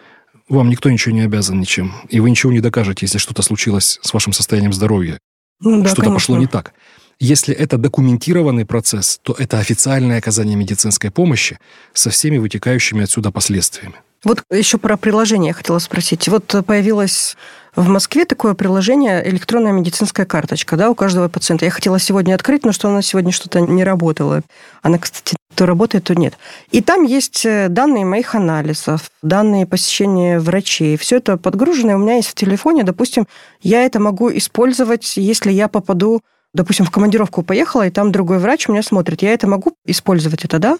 вам 0.48 0.70
никто 0.70 0.90
ничего 0.90 1.14
не 1.14 1.20
обязан 1.20 1.60
ничем. 1.60 1.94
И 2.08 2.18
вы 2.18 2.30
ничего 2.30 2.50
не 2.50 2.60
докажете, 2.60 3.06
если 3.06 3.18
что-то 3.18 3.42
случилось 3.42 4.00
с 4.02 4.12
вашим 4.12 4.32
состоянием 4.32 4.72
здоровья. 4.72 5.18
Ну, 5.60 5.82
да, 5.82 5.90
что-то 5.90 6.10
пошло 6.10 6.36
не 6.36 6.48
так. 6.48 6.72
Если 7.20 7.52
это 7.52 7.78
документированный 7.78 8.64
процесс, 8.64 9.18
то 9.22 9.34
это 9.36 9.58
официальное 9.58 10.18
оказание 10.18 10.54
медицинской 10.54 11.10
помощи 11.10 11.58
со 11.92 12.10
всеми 12.10 12.38
вытекающими 12.38 13.02
отсюда 13.02 13.32
последствиями. 13.32 13.96
Вот 14.24 14.42
еще 14.50 14.78
про 14.78 14.96
приложение 14.96 15.48
я 15.48 15.54
хотела 15.54 15.78
спросить. 15.80 16.28
Вот 16.28 16.54
появилось 16.64 17.36
в 17.74 17.88
Москве 17.88 18.24
такое 18.24 18.54
приложение 18.54 19.28
электронная 19.28 19.72
медицинская 19.72 20.26
карточка, 20.26 20.76
да, 20.76 20.90
у 20.90 20.94
каждого 20.94 21.28
пациента. 21.28 21.64
Я 21.64 21.70
хотела 21.72 21.98
сегодня 21.98 22.34
открыть, 22.34 22.64
но 22.64 22.72
что 22.72 22.88
она 22.88 23.02
сегодня 23.02 23.32
что-то 23.32 23.60
не 23.60 23.84
работала. 23.84 24.42
Она, 24.82 24.98
кстати, 24.98 25.36
то 25.54 25.66
работает, 25.66 26.04
то 26.04 26.14
нет. 26.14 26.38
И 26.70 26.82
там 26.82 27.02
есть 27.04 27.44
э, 27.44 27.68
данные 27.68 28.04
моих 28.04 28.34
анализов, 28.34 29.10
данные 29.22 29.66
посещения 29.66 30.38
врачей. 30.38 30.96
Все 30.96 31.16
это 31.16 31.36
подгружено, 31.36 31.94
у 31.94 31.98
меня 31.98 32.16
есть 32.16 32.28
в 32.28 32.34
телефоне. 32.34 32.84
Допустим, 32.84 33.26
я 33.60 33.84
это 33.84 33.98
могу 34.00 34.30
использовать, 34.30 35.16
если 35.16 35.50
я 35.50 35.68
попаду 35.68 36.22
допустим, 36.54 36.84
в 36.84 36.90
командировку 36.90 37.42
поехала, 37.42 37.86
и 37.86 37.90
там 37.90 38.12
другой 38.12 38.38
врач 38.38 38.68
меня 38.68 38.82
смотрит. 38.82 39.22
Я 39.22 39.32
это 39.32 39.46
могу 39.46 39.74
использовать, 39.84 40.44
это 40.44 40.58
да, 40.58 40.78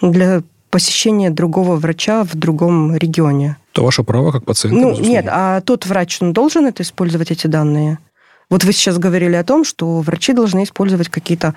для 0.00 0.42
посещения 0.70 1.30
другого 1.30 1.76
врача 1.76 2.24
в 2.24 2.34
другом 2.34 2.94
регионе. 2.96 3.56
Это 3.72 3.82
ваше 3.82 4.02
право 4.02 4.32
как 4.32 4.44
пациента, 4.44 4.78
Ну, 4.78 4.98
нет, 4.98 5.26
а 5.28 5.60
тот 5.60 5.86
врач, 5.86 6.18
он 6.20 6.32
должен 6.32 6.66
это 6.66 6.82
использовать, 6.82 7.30
эти 7.30 7.46
данные? 7.46 7.98
Вот 8.50 8.64
вы 8.64 8.72
сейчас 8.72 8.98
говорили 8.98 9.34
о 9.34 9.44
том, 9.44 9.64
что 9.64 10.00
врачи 10.00 10.32
должны 10.32 10.64
использовать 10.64 11.08
какие-то 11.08 11.54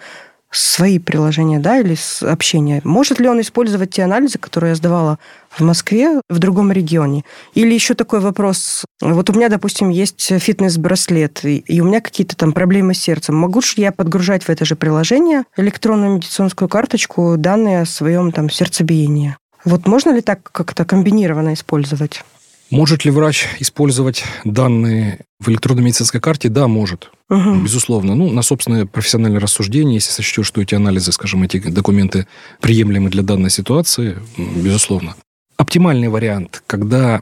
свои 0.51 0.99
приложения, 0.99 1.59
да, 1.59 1.79
или 1.79 1.95
общения. 2.29 2.81
Может 2.83 3.19
ли 3.19 3.27
он 3.27 3.39
использовать 3.41 3.91
те 3.91 4.03
анализы, 4.03 4.37
которые 4.37 4.71
я 4.71 4.75
сдавала 4.75 5.17
в 5.49 5.61
Москве, 5.61 6.21
в 6.29 6.39
другом 6.39 6.71
регионе? 6.71 7.23
Или 7.53 7.73
еще 7.73 7.93
такой 7.93 8.19
вопрос. 8.19 8.85
Вот 9.01 9.29
у 9.29 9.33
меня, 9.33 9.49
допустим, 9.49 9.89
есть 9.89 10.21
фитнес-браслет, 10.21 11.45
и 11.45 11.81
у 11.81 11.85
меня 11.85 12.01
какие-то 12.01 12.35
там 12.35 12.51
проблемы 12.53 12.93
с 12.93 12.99
сердцем. 12.99 13.35
Могу 13.35 13.61
ли 13.61 13.83
я 13.83 13.91
подгружать 13.91 14.43
в 14.43 14.49
это 14.49 14.65
же 14.65 14.75
приложение 14.75 15.43
электронную 15.57 16.15
медицинскую 16.15 16.67
карточку 16.67 17.35
данные 17.37 17.81
о 17.81 17.85
своем 17.85 18.31
там 18.31 18.49
сердцебиении? 18.49 19.37
Вот 19.63 19.87
можно 19.87 20.09
ли 20.11 20.21
так 20.21 20.43
как-то 20.51 20.85
комбинированно 20.85 21.53
использовать? 21.53 22.23
Может 22.71 23.03
ли 23.03 23.11
врач 23.11 23.47
использовать 23.59 24.23
данные 24.45 25.19
в 25.41 25.49
электронной 25.49 25.83
медицинской 25.83 26.21
карте? 26.21 26.47
Да, 26.47 26.69
может. 26.69 27.11
Угу. 27.29 27.55
Безусловно. 27.63 28.15
Ну, 28.15 28.31
на 28.31 28.41
собственное 28.41 28.85
профессиональное 28.85 29.41
рассуждение, 29.41 29.95
если 29.95 30.11
сочтет, 30.11 30.45
что 30.45 30.61
эти 30.61 30.73
анализы, 30.73 31.11
скажем, 31.11 31.43
эти 31.43 31.59
документы 31.59 32.27
приемлемы 32.61 33.09
для 33.09 33.23
данной 33.23 33.49
ситуации, 33.49 34.17
безусловно. 34.37 35.15
Оптимальный 35.57 36.07
вариант, 36.07 36.63
когда 36.65 37.21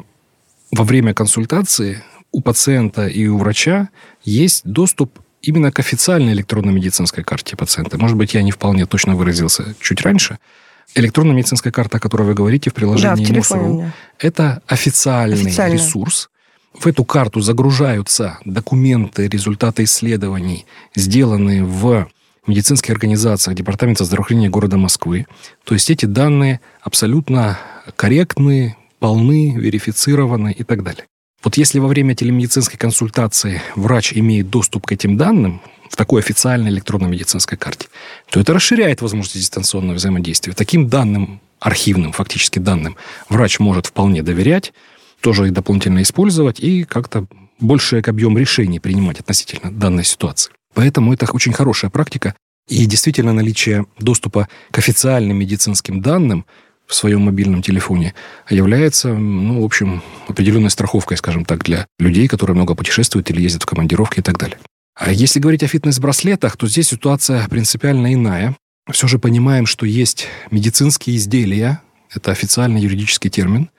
во 0.71 0.83
время 0.83 1.15
консультации 1.15 2.03
у 2.31 2.41
пациента 2.41 3.07
и 3.07 3.25
у 3.25 3.39
врача 3.39 3.89
есть 4.23 4.61
доступ 4.65 5.17
именно 5.41 5.71
к 5.71 5.79
официальной 5.79 6.33
электронной 6.33 6.73
медицинской 6.73 7.23
карте 7.23 7.55
пациента. 7.57 7.97
Может 7.97 8.17
быть, 8.17 8.35
я 8.35 8.43
не 8.43 8.51
вполне 8.51 8.85
точно 8.85 9.15
выразился 9.15 9.73
чуть 9.81 10.01
раньше– 10.03 10.37
Электронная 10.95 11.35
медицинская 11.35 11.71
карта, 11.71 11.97
о 11.97 11.99
которой 11.99 12.23
вы 12.23 12.33
говорите 12.33 12.69
в 12.69 12.73
приложении 12.73 13.25
да, 13.25 13.33
в 13.33 13.35
МОСРУ, 13.35 13.91
это 14.17 14.61
официальный 14.67 15.41
Официально. 15.41 15.73
ресурс. 15.73 16.29
В 16.73 16.87
эту 16.87 17.03
карту 17.03 17.41
загружаются 17.41 18.39
документы, 18.45 19.27
результаты 19.27 19.83
исследований, 19.83 20.65
сделанные 20.95 21.63
в 21.63 22.07
медицинских 22.47 22.91
организациях 22.91 23.55
Департамента 23.55 24.03
здравоохранения 24.05 24.49
города 24.49 24.77
Москвы. 24.77 25.25
То 25.63 25.73
есть 25.73 25.89
эти 25.89 26.05
данные 26.05 26.59
абсолютно 26.81 27.59
корректны, 27.95 28.75
полны, 28.99 29.55
верифицированы 29.57 30.51
и 30.51 30.63
так 30.63 30.83
далее. 30.83 31.05
Вот 31.43 31.55
если 31.55 31.79
во 31.79 31.87
время 31.87 32.15
телемедицинской 32.15 32.77
консультации 32.77 33.61
врач 33.75 34.13
имеет 34.13 34.49
доступ 34.49 34.87
к 34.87 34.91
этим 34.91 35.15
данным, 35.15 35.61
в 35.89 35.95
такой 35.95 36.21
официальной 36.21 36.69
электронной 36.69 37.09
медицинской 37.09 37.57
карте, 37.57 37.87
то 38.29 38.39
это 38.39 38.53
расширяет 38.53 39.01
возможности 39.01 39.39
дистанционного 39.39 39.95
взаимодействия. 39.95 40.53
Таким 40.53 40.87
данным, 40.87 41.41
архивным 41.59 42.13
фактически 42.13 42.59
данным, 42.59 42.95
врач 43.27 43.59
может 43.59 43.87
вполне 43.87 44.23
доверять, 44.23 44.71
тоже 45.19 45.47
их 45.47 45.53
дополнительно 45.53 46.01
использовать 46.01 46.59
и 46.59 46.83
как-то 46.83 47.25
больший 47.59 47.99
объем 48.01 48.37
решений 48.37 48.79
принимать 48.79 49.19
относительно 49.19 49.71
данной 49.71 50.05
ситуации. 50.05 50.53
Поэтому 50.73 51.13
это 51.13 51.29
очень 51.31 51.51
хорошая 51.51 51.91
практика. 51.91 52.35
И 52.67 52.85
действительно 52.85 53.33
наличие 53.33 53.85
доступа 53.97 54.47
к 54.71 54.77
официальным 54.77 55.37
медицинским 55.37 56.01
данным 56.01 56.45
в 56.85 56.95
своем 56.95 57.21
мобильном 57.21 57.61
телефоне 57.61 58.13
является, 58.49 59.13
ну, 59.13 59.61
в 59.61 59.65
общем, 59.65 60.01
определенной 60.27 60.69
страховкой, 60.69 61.17
скажем 61.17 61.45
так, 61.45 61.63
для 61.63 61.87
людей, 61.97 62.27
которые 62.27 62.55
много 62.55 62.75
путешествуют 62.75 63.29
или 63.29 63.41
ездят 63.41 63.63
в 63.63 63.65
командировки 63.65 64.19
и 64.19 64.23
так 64.23 64.37
далее. 64.37 64.57
А 64.99 65.13
если 65.13 65.39
говорить 65.39 65.63
о 65.63 65.67
фитнес-браслетах, 65.67 66.57
то 66.57 66.67
здесь 66.67 66.89
ситуация 66.89 67.47
принципиально 67.47 68.13
иная. 68.13 68.57
Все 68.91 69.07
же 69.07 69.17
понимаем, 69.17 69.65
что 69.65 69.85
есть 69.85 70.27
медицинские 70.51 71.15
изделия, 71.15 71.81
это 72.13 72.31
официальный 72.31 72.81
юридический 72.81 73.29
термин, 73.29 73.69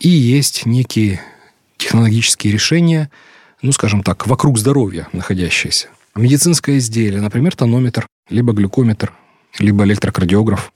и 0.00 0.08
есть 0.08 0.66
некие 0.66 1.20
технологические 1.76 2.52
решения, 2.52 3.12
ну, 3.62 3.70
скажем 3.70 4.02
так, 4.02 4.26
вокруг 4.26 4.58
здоровья 4.58 5.06
находящиеся. 5.12 5.86
Медицинское 6.16 6.78
изделие, 6.78 7.20
например, 7.20 7.54
тонометр, 7.54 8.08
либо 8.28 8.52
глюкометр, 8.52 9.12
либо 9.60 9.84
электрокардиограф. 9.84 10.72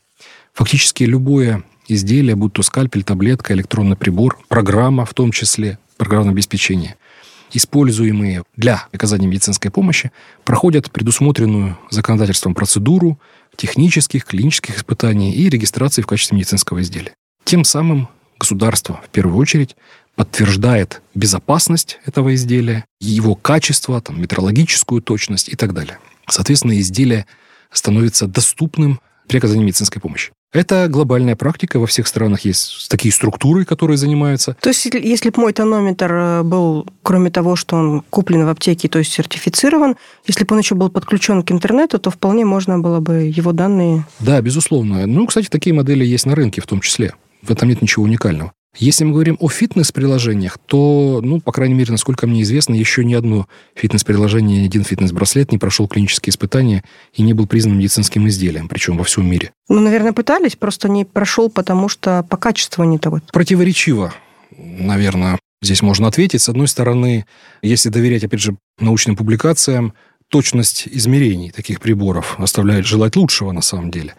Фактически 0.52 1.02
любое 1.02 1.64
изделие, 1.88 2.36
будь 2.36 2.52
то 2.52 2.62
скальпель, 2.62 3.02
таблетка, 3.02 3.54
электронный 3.54 3.96
прибор, 3.96 4.38
программа 4.46 5.04
в 5.04 5.14
том 5.14 5.32
числе, 5.32 5.80
программное 5.96 6.30
обеспечение– 6.32 6.94
используемые 7.52 8.44
для 8.56 8.86
оказания 8.92 9.26
медицинской 9.26 9.70
помощи, 9.70 10.10
проходят 10.44 10.90
предусмотренную 10.90 11.78
законодательством 11.90 12.54
процедуру 12.54 13.18
технических, 13.56 14.24
клинических 14.24 14.78
испытаний 14.78 15.32
и 15.32 15.48
регистрации 15.48 16.02
в 16.02 16.06
качестве 16.06 16.36
медицинского 16.36 16.80
изделия. 16.82 17.12
Тем 17.44 17.64
самым 17.64 18.08
государство, 18.38 19.00
в 19.04 19.08
первую 19.10 19.36
очередь, 19.36 19.76
подтверждает 20.14 21.02
безопасность 21.14 21.98
этого 22.04 22.34
изделия, 22.34 22.84
его 23.00 23.34
качество, 23.34 24.00
там, 24.00 24.20
метрологическую 24.20 25.02
точность 25.02 25.48
и 25.48 25.56
так 25.56 25.72
далее. 25.72 25.98
Соответственно, 26.28 26.78
изделие 26.78 27.26
становится 27.72 28.26
доступным 28.26 29.00
при 29.28 29.38
оказании 29.38 29.64
медицинской 29.64 30.00
помощи. 30.00 30.32
Это 30.52 30.88
глобальная 30.88 31.36
практика. 31.36 31.78
Во 31.78 31.86
всех 31.86 32.08
странах 32.08 32.44
есть 32.44 32.88
такие 32.88 33.12
структуры, 33.12 33.64
которые 33.64 33.96
занимаются. 33.96 34.56
То 34.60 34.70
есть, 34.70 34.84
если 34.86 35.30
бы 35.30 35.40
мой 35.42 35.52
тонометр 35.52 36.12
э, 36.12 36.42
был, 36.42 36.86
кроме 37.02 37.30
того, 37.30 37.54
что 37.54 37.76
он 37.76 38.02
куплен 38.10 38.44
в 38.44 38.48
аптеке, 38.48 38.88
то 38.88 38.98
есть 38.98 39.12
сертифицирован, 39.12 39.96
если 40.26 40.44
бы 40.44 40.54
он 40.54 40.60
еще 40.60 40.74
был 40.74 40.90
подключен 40.90 41.42
к 41.42 41.52
интернету, 41.52 42.00
то 42.00 42.10
вполне 42.10 42.44
можно 42.44 42.80
было 42.80 42.98
бы 42.98 43.30
его 43.32 43.52
данные... 43.52 44.04
Да, 44.18 44.40
безусловно. 44.40 45.06
Ну, 45.06 45.26
кстати, 45.26 45.46
такие 45.48 45.72
модели 45.72 46.04
есть 46.04 46.26
на 46.26 46.34
рынке 46.34 46.60
в 46.60 46.66
том 46.66 46.80
числе. 46.80 47.14
В 47.42 47.50
этом 47.52 47.68
нет 47.68 47.80
ничего 47.80 48.04
уникального. 48.04 48.52
Если 48.76 49.04
мы 49.04 49.12
говорим 49.12 49.36
о 49.40 49.48
фитнес-приложениях, 49.48 50.58
то, 50.66 51.20
ну, 51.22 51.40
по 51.40 51.50
крайней 51.50 51.74
мере, 51.74 51.90
насколько 51.90 52.28
мне 52.28 52.42
известно, 52.42 52.74
еще 52.74 53.04
ни 53.04 53.14
одно 53.14 53.48
фитнес-приложение, 53.74 54.62
ни 54.62 54.66
один 54.66 54.84
фитнес-браслет 54.84 55.50
не 55.50 55.58
прошел 55.58 55.88
клинические 55.88 56.30
испытания 56.30 56.84
и 57.12 57.22
не 57.22 57.32
был 57.32 57.48
признан 57.48 57.76
медицинским 57.76 58.28
изделием, 58.28 58.68
причем 58.68 58.96
во 58.96 59.04
всем 59.04 59.28
мире. 59.28 59.52
Ну, 59.68 59.80
наверное, 59.80 60.12
пытались, 60.12 60.54
просто 60.54 60.88
не 60.88 61.04
прошел, 61.04 61.50
потому 61.50 61.88
что 61.88 62.24
по 62.30 62.36
качеству 62.36 62.84
не 62.84 62.98
того. 62.98 63.20
Противоречиво, 63.32 64.14
наверное, 64.56 65.40
здесь 65.60 65.82
можно 65.82 66.06
ответить. 66.06 66.40
С 66.40 66.48
одной 66.48 66.68
стороны, 66.68 67.26
если 67.62 67.88
доверять, 67.88 68.22
опять 68.22 68.40
же, 68.40 68.56
научным 68.78 69.16
публикациям, 69.16 69.94
точность 70.28 70.86
измерений 70.86 71.50
таких 71.50 71.80
приборов 71.80 72.38
оставляет 72.38 72.86
желать 72.86 73.16
лучшего 73.16 73.50
на 73.50 73.62
самом 73.62 73.90
деле. 73.90 74.14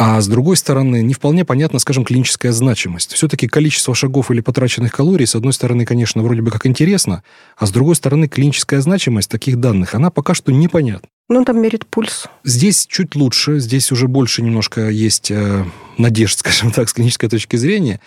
А 0.00 0.20
с 0.20 0.28
другой 0.28 0.56
стороны, 0.56 1.02
не 1.02 1.12
вполне 1.12 1.44
понятна, 1.44 1.80
скажем, 1.80 2.04
клиническая 2.04 2.52
значимость. 2.52 3.14
Все-таки 3.14 3.48
количество 3.48 3.96
шагов 3.96 4.30
или 4.30 4.40
потраченных 4.40 4.92
калорий, 4.92 5.26
с 5.26 5.34
одной 5.34 5.52
стороны, 5.52 5.84
конечно, 5.84 6.22
вроде 6.22 6.40
бы 6.40 6.52
как 6.52 6.66
интересно, 6.66 7.24
а 7.56 7.66
с 7.66 7.72
другой 7.72 7.96
стороны, 7.96 8.28
клиническая 8.28 8.80
значимость 8.80 9.28
таких 9.28 9.58
данных, 9.58 9.96
она 9.96 10.10
пока 10.10 10.34
что 10.34 10.52
непонятна. 10.52 11.08
Ну, 11.28 11.44
там 11.44 11.60
мерит 11.60 11.84
пульс. 11.84 12.26
Здесь 12.44 12.86
чуть 12.86 13.16
лучше, 13.16 13.58
здесь 13.58 13.90
уже 13.90 14.06
больше 14.06 14.40
немножко 14.40 14.88
есть 14.88 15.32
э, 15.32 15.64
надежд, 15.98 16.38
скажем 16.38 16.70
так, 16.70 16.88
с 16.88 16.92
клинической 16.92 17.28
точки 17.28 17.56
зрения, 17.56 18.00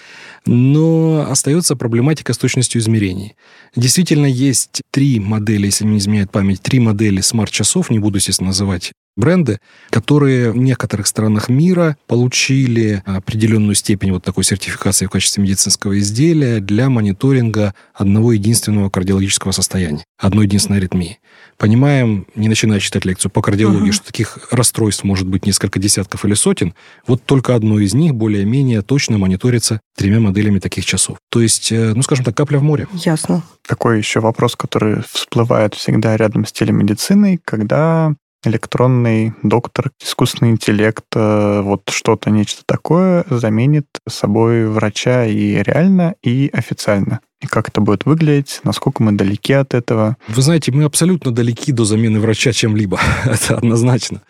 но 0.46 1.28
остается 1.30 1.76
проблематика 1.76 2.32
с 2.32 2.38
точностью 2.38 2.80
измерений. 2.80 3.36
Действительно, 3.76 4.28
есть 4.28 4.82
три 4.92 5.20
модели, 5.20 5.66
если 5.66 5.84
не 5.84 5.98
изменяет 5.98 6.32
память, 6.32 6.62
три 6.62 6.80
модели 6.80 7.20
смарт-часов, 7.20 7.90
не 7.90 8.00
буду, 8.00 8.18
естественно, 8.20 8.48
называть 8.48 8.94
бренды, 9.16 9.60
которые 9.90 10.52
в 10.52 10.58
некоторых 10.58 11.08
странах 11.08 11.50
мира 11.50 11.98
получили 12.08 13.04
определенную 13.06 13.76
степень 13.76 14.12
вот 14.12 14.24
такой 14.24 14.44
сертификации 14.44 15.06
в 15.06 15.10
качестве 15.10 15.44
медицинского 15.44 16.00
изделия 16.00 16.60
для 16.60 16.90
мониторинга 16.90 17.74
одного 17.94 18.34
единственного 18.34 18.90
кардиологического 18.90 19.52
состояния, 19.52 20.04
одной 20.18 20.46
единственной 20.46 20.78
аритмии. 20.78 21.20
Понимаем, 21.58 22.26
не 22.36 22.48
начиная 22.48 22.80
читать 22.80 23.06
лекцию 23.06 23.32
по 23.32 23.42
кардиологии, 23.42 23.90
угу. 23.90 23.94
что 23.94 24.08
таких 24.08 24.48
расстройств 24.52 25.04
может 25.04 25.28
быть 25.28 25.46
несколько 25.46 25.80
десятков 25.80 26.26
или 26.26 26.34
сотен, 26.34 26.74
вот 27.06 27.24
только 27.24 27.54
одно 27.54 27.80
из 27.80 27.94
них 27.94 28.16
более-менее 28.16 28.82
точно 28.82 29.18
мониторится 29.18 29.80
тремя 29.96 30.20
моделями 30.20 30.60
таких 30.60 30.86
часов. 30.86 31.18
То 31.30 31.42
есть, 31.42 31.72
э, 31.72 31.94
ну, 31.94 32.02
скажем 32.02 32.26
так, 32.26 32.36
капля 32.36 32.58
в 32.58 32.64
море. 32.64 32.88
Ясно. 32.94 33.44
Такой 33.68 34.00
еще 34.00 34.22
вопрос, 34.22 34.56
который 34.56 35.04
всплывает 35.12 35.76
всегда 35.76 36.18
рядом 36.18 36.46
с 36.46 36.52
телемедициной, 36.52 37.40
когда 37.44 38.16
электронный 38.44 39.34
доктор, 39.44 39.92
искусственный 40.04 40.52
интеллект, 40.52 41.06
э, 41.16 41.62
вот 41.62 41.84
что-то, 41.90 42.30
нечто 42.30 42.64
такое 42.66 43.26
заменит 43.30 43.88
собой 44.08 44.68
врача 44.68 45.26
и 45.26 45.62
реально, 45.62 46.16
и 46.24 46.50
официально. 46.52 47.20
И 47.42 47.48
как 47.48 47.70
это 47.70 47.82
будет 47.82 48.06
выглядеть, 48.06 48.62
насколько 48.64 49.02
мы 49.02 49.14
далеки 49.14 49.54
от 49.54 49.74
этого. 49.74 50.18
Вы 50.28 50.42
знаете, 50.42 50.72
мы 50.72 50.84
абсолютно 50.84 51.32
далеки 51.32 51.72
до 51.72 51.86
замены 51.86 52.20
врача 52.20 52.52
чем-либо. 52.52 53.00
это 53.26 53.58
однозначно. 53.58 54.22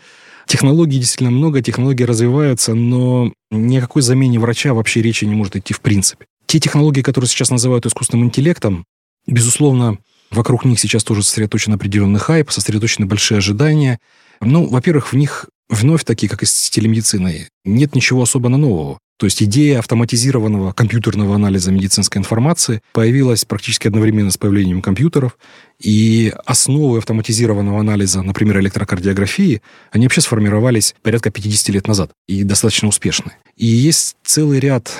Технологий 0.47 0.97
действительно 0.97 1.31
много, 1.31 1.61
технологии 1.61 2.03
развиваются, 2.03 2.73
но 2.73 3.31
ни 3.51 3.77
о 3.77 3.81
какой 3.81 4.01
замене 4.01 4.39
врача 4.39 4.73
вообще 4.73 5.01
речи 5.01 5.25
не 5.25 5.35
может 5.35 5.55
идти 5.55 5.73
в 5.73 5.81
принципе. 5.81 6.25
Те 6.45 6.59
технологии, 6.59 7.01
которые 7.01 7.29
сейчас 7.29 7.49
называют 7.49 7.85
искусственным 7.85 8.25
интеллектом, 8.25 8.85
безусловно, 9.27 9.97
Вокруг 10.31 10.65
них 10.65 10.79
сейчас 10.79 11.03
тоже 11.03 11.23
сосредоточен 11.23 11.73
определенный 11.73 12.19
хайп, 12.19 12.51
сосредоточены 12.51 13.05
большие 13.05 13.39
ожидания. 13.39 13.99
Ну, 14.39 14.65
во-первых, 14.67 15.11
в 15.11 15.15
них 15.15 15.47
вновь 15.69 16.03
такие, 16.03 16.29
как 16.29 16.43
и 16.43 16.45
с 16.45 16.69
телемедициной, 16.69 17.49
нет 17.65 17.95
ничего 17.95 18.23
особо 18.23 18.49
нового. 18.49 18.99
То 19.21 19.25
есть 19.25 19.43
идея 19.43 19.77
автоматизированного 19.77 20.71
компьютерного 20.73 21.35
анализа 21.35 21.71
медицинской 21.71 22.19
информации 22.19 22.81
появилась 22.91 23.45
практически 23.45 23.87
одновременно 23.87 24.31
с 24.31 24.37
появлением 24.37 24.81
компьютеров, 24.81 25.37
и 25.79 26.33
основы 26.45 26.97
автоматизированного 26.97 27.79
анализа, 27.79 28.23
например, 28.23 28.59
электрокардиографии, 28.61 29.61
они 29.91 30.05
вообще 30.07 30.21
сформировались 30.21 30.95
порядка 31.03 31.29
50 31.29 31.69
лет 31.69 31.87
назад 31.87 32.13
и 32.27 32.43
достаточно 32.43 32.87
успешны. 32.87 33.33
И 33.57 33.67
есть 33.67 34.15
целый 34.23 34.59
ряд 34.59 34.91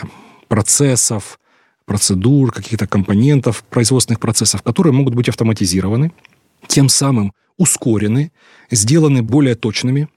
процессов, 0.48 1.40
процедур, 1.92 2.54
каких-то 2.54 2.88
компонентов 2.88 3.66
производственных 3.70 4.22
процессов, 4.22 4.62
которые 4.62 4.94
могут 4.94 5.14
быть 5.14 5.28
автоматизированы, 5.28 6.14
тем 6.68 6.88
самым 6.88 7.34
ускорены, 7.58 8.32
сделаны 8.72 9.22
более 9.22 9.56
точными, 9.56 10.08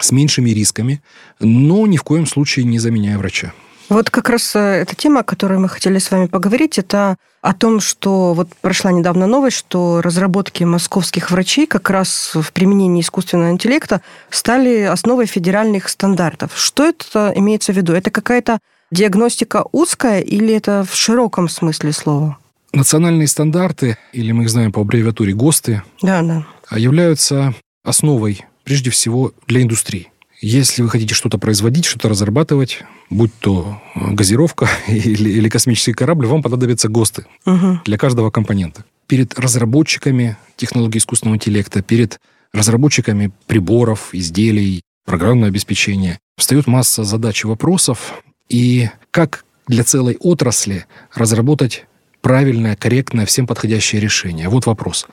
с 0.00 0.10
меньшими 0.10 0.52
рисками, 0.52 1.02
но 1.38 1.86
ни 1.86 1.98
в 1.98 2.02
коем 2.02 2.26
случае 2.26 2.64
не 2.64 2.78
заменяя 2.78 3.18
врача. 3.18 3.52
Вот 3.90 4.08
как 4.08 4.30
раз 4.30 4.56
э, 4.56 4.58
эта 4.58 4.94
тема, 4.96 5.20
о 5.20 5.22
которой 5.22 5.58
мы 5.58 5.68
хотели 5.68 5.98
с 5.98 6.10
вами 6.10 6.28
поговорить, 6.28 6.78
это 6.78 7.16
о 7.42 7.52
том, 7.52 7.80
что 7.80 8.32
вот 8.32 8.48
прошла 8.62 8.90
недавно 8.90 9.26
новость, 9.26 9.58
что 9.58 10.00
разработки 10.00 10.64
московских 10.64 11.30
врачей 11.30 11.66
как 11.66 11.90
раз 11.90 12.30
в 12.34 12.52
применении 12.52 13.02
искусственного 13.02 13.50
интеллекта 13.50 14.00
стали 14.30 14.80
основой 14.80 15.26
федеральных 15.26 15.90
стандартов. 15.90 16.52
Что 16.56 16.86
это 16.86 17.32
имеется 17.36 17.74
в 17.74 17.76
виду? 17.76 17.92
Это 17.92 18.10
какая-то 18.10 18.60
Диагностика 18.90 19.64
узкая 19.72 20.20
или 20.20 20.54
это 20.54 20.84
в 20.88 20.94
широком 20.94 21.48
смысле 21.48 21.92
слова? 21.92 22.38
Национальные 22.72 23.28
стандарты, 23.28 23.98
или 24.12 24.32
мы 24.32 24.44
их 24.44 24.50
знаем 24.50 24.72
по 24.72 24.80
аббревиатуре 24.80 25.32
ГОСТы, 25.32 25.82
да, 26.02 26.22
да. 26.22 26.76
являются 26.76 27.54
основой 27.84 28.44
прежде 28.64 28.90
всего 28.90 29.32
для 29.46 29.62
индустрии. 29.62 30.10
Если 30.40 30.82
вы 30.82 30.88
хотите 30.88 31.14
что-то 31.14 31.38
производить, 31.38 31.84
что-то 31.84 32.08
разрабатывать, 32.08 32.84
будь 33.10 33.32
то 33.40 33.80
газировка 33.94 34.68
или, 34.88 35.30
или 35.30 35.48
космический 35.48 35.92
корабль, 35.92 36.26
вам 36.26 36.42
понадобятся 36.42 36.88
ГОСТы 36.88 37.26
угу. 37.44 37.80
для 37.84 37.98
каждого 37.98 38.30
компонента. 38.30 38.84
Перед 39.06 39.38
разработчиками 39.38 40.36
технологий 40.56 40.98
искусственного 40.98 41.36
интеллекта, 41.36 41.82
перед 41.82 42.18
разработчиками 42.52 43.32
приборов, 43.46 44.10
изделий, 44.12 44.82
программного 45.04 45.48
обеспечения 45.48 46.18
встает 46.36 46.66
масса 46.66 47.02
задач 47.02 47.44
и 47.44 47.48
вопросов, 47.48 48.22
и 48.48 48.88
как 49.10 49.44
для 49.66 49.84
целой 49.84 50.16
отрасли 50.20 50.86
разработать 51.14 51.86
правильное, 52.20 52.76
корректное, 52.76 53.26
всем 53.26 53.46
подходящее 53.46 54.00
решение? 54.00 54.48
Вот 54.48 54.66
вопрос. 54.66 55.06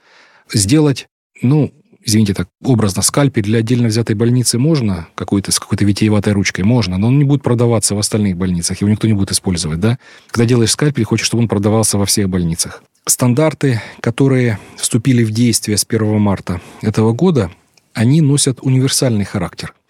Сделать, 0.51 1.07
ну, 1.41 1.73
извините 2.03 2.33
так, 2.33 2.47
образно, 2.63 3.01
скальпель 3.01 3.43
для 3.43 3.59
отдельно 3.59 3.87
взятой 3.87 4.15
больницы 4.15 4.57
можно, 4.57 5.07
какой-то, 5.15 5.51
с 5.51 5.59
какой-то 5.59 5.85
витиеватой 5.85 6.33
ручкой 6.33 6.61
можно, 6.61 6.97
но 6.97 7.07
он 7.07 7.17
не 7.17 7.25
будет 7.25 7.43
продаваться 7.43 7.95
в 7.95 7.99
остальных 7.99 8.37
больницах, 8.37 8.81
его 8.81 8.89
никто 8.89 9.07
не 9.07 9.13
будет 9.13 9.31
использовать, 9.31 9.79
да? 9.79 9.97
Когда 10.27 10.45
делаешь 10.45 10.71
скальпель, 10.71 11.03
хочешь, 11.03 11.27
чтобы 11.27 11.43
он 11.43 11.49
продавался 11.49 11.97
во 11.97 12.05
всех 12.05 12.29
больницах. 12.29 12.83
Стандарты, 13.07 13.81
которые 14.01 14.59
вступили 14.77 15.23
в 15.23 15.31
действие 15.31 15.77
с 15.77 15.85
1 15.87 16.19
марта 16.19 16.61
этого 16.81 17.11
года, 17.13 17.51
они 17.93 18.21
носят 18.21 18.59
универсальный 18.61 19.25
характер– 19.25 19.73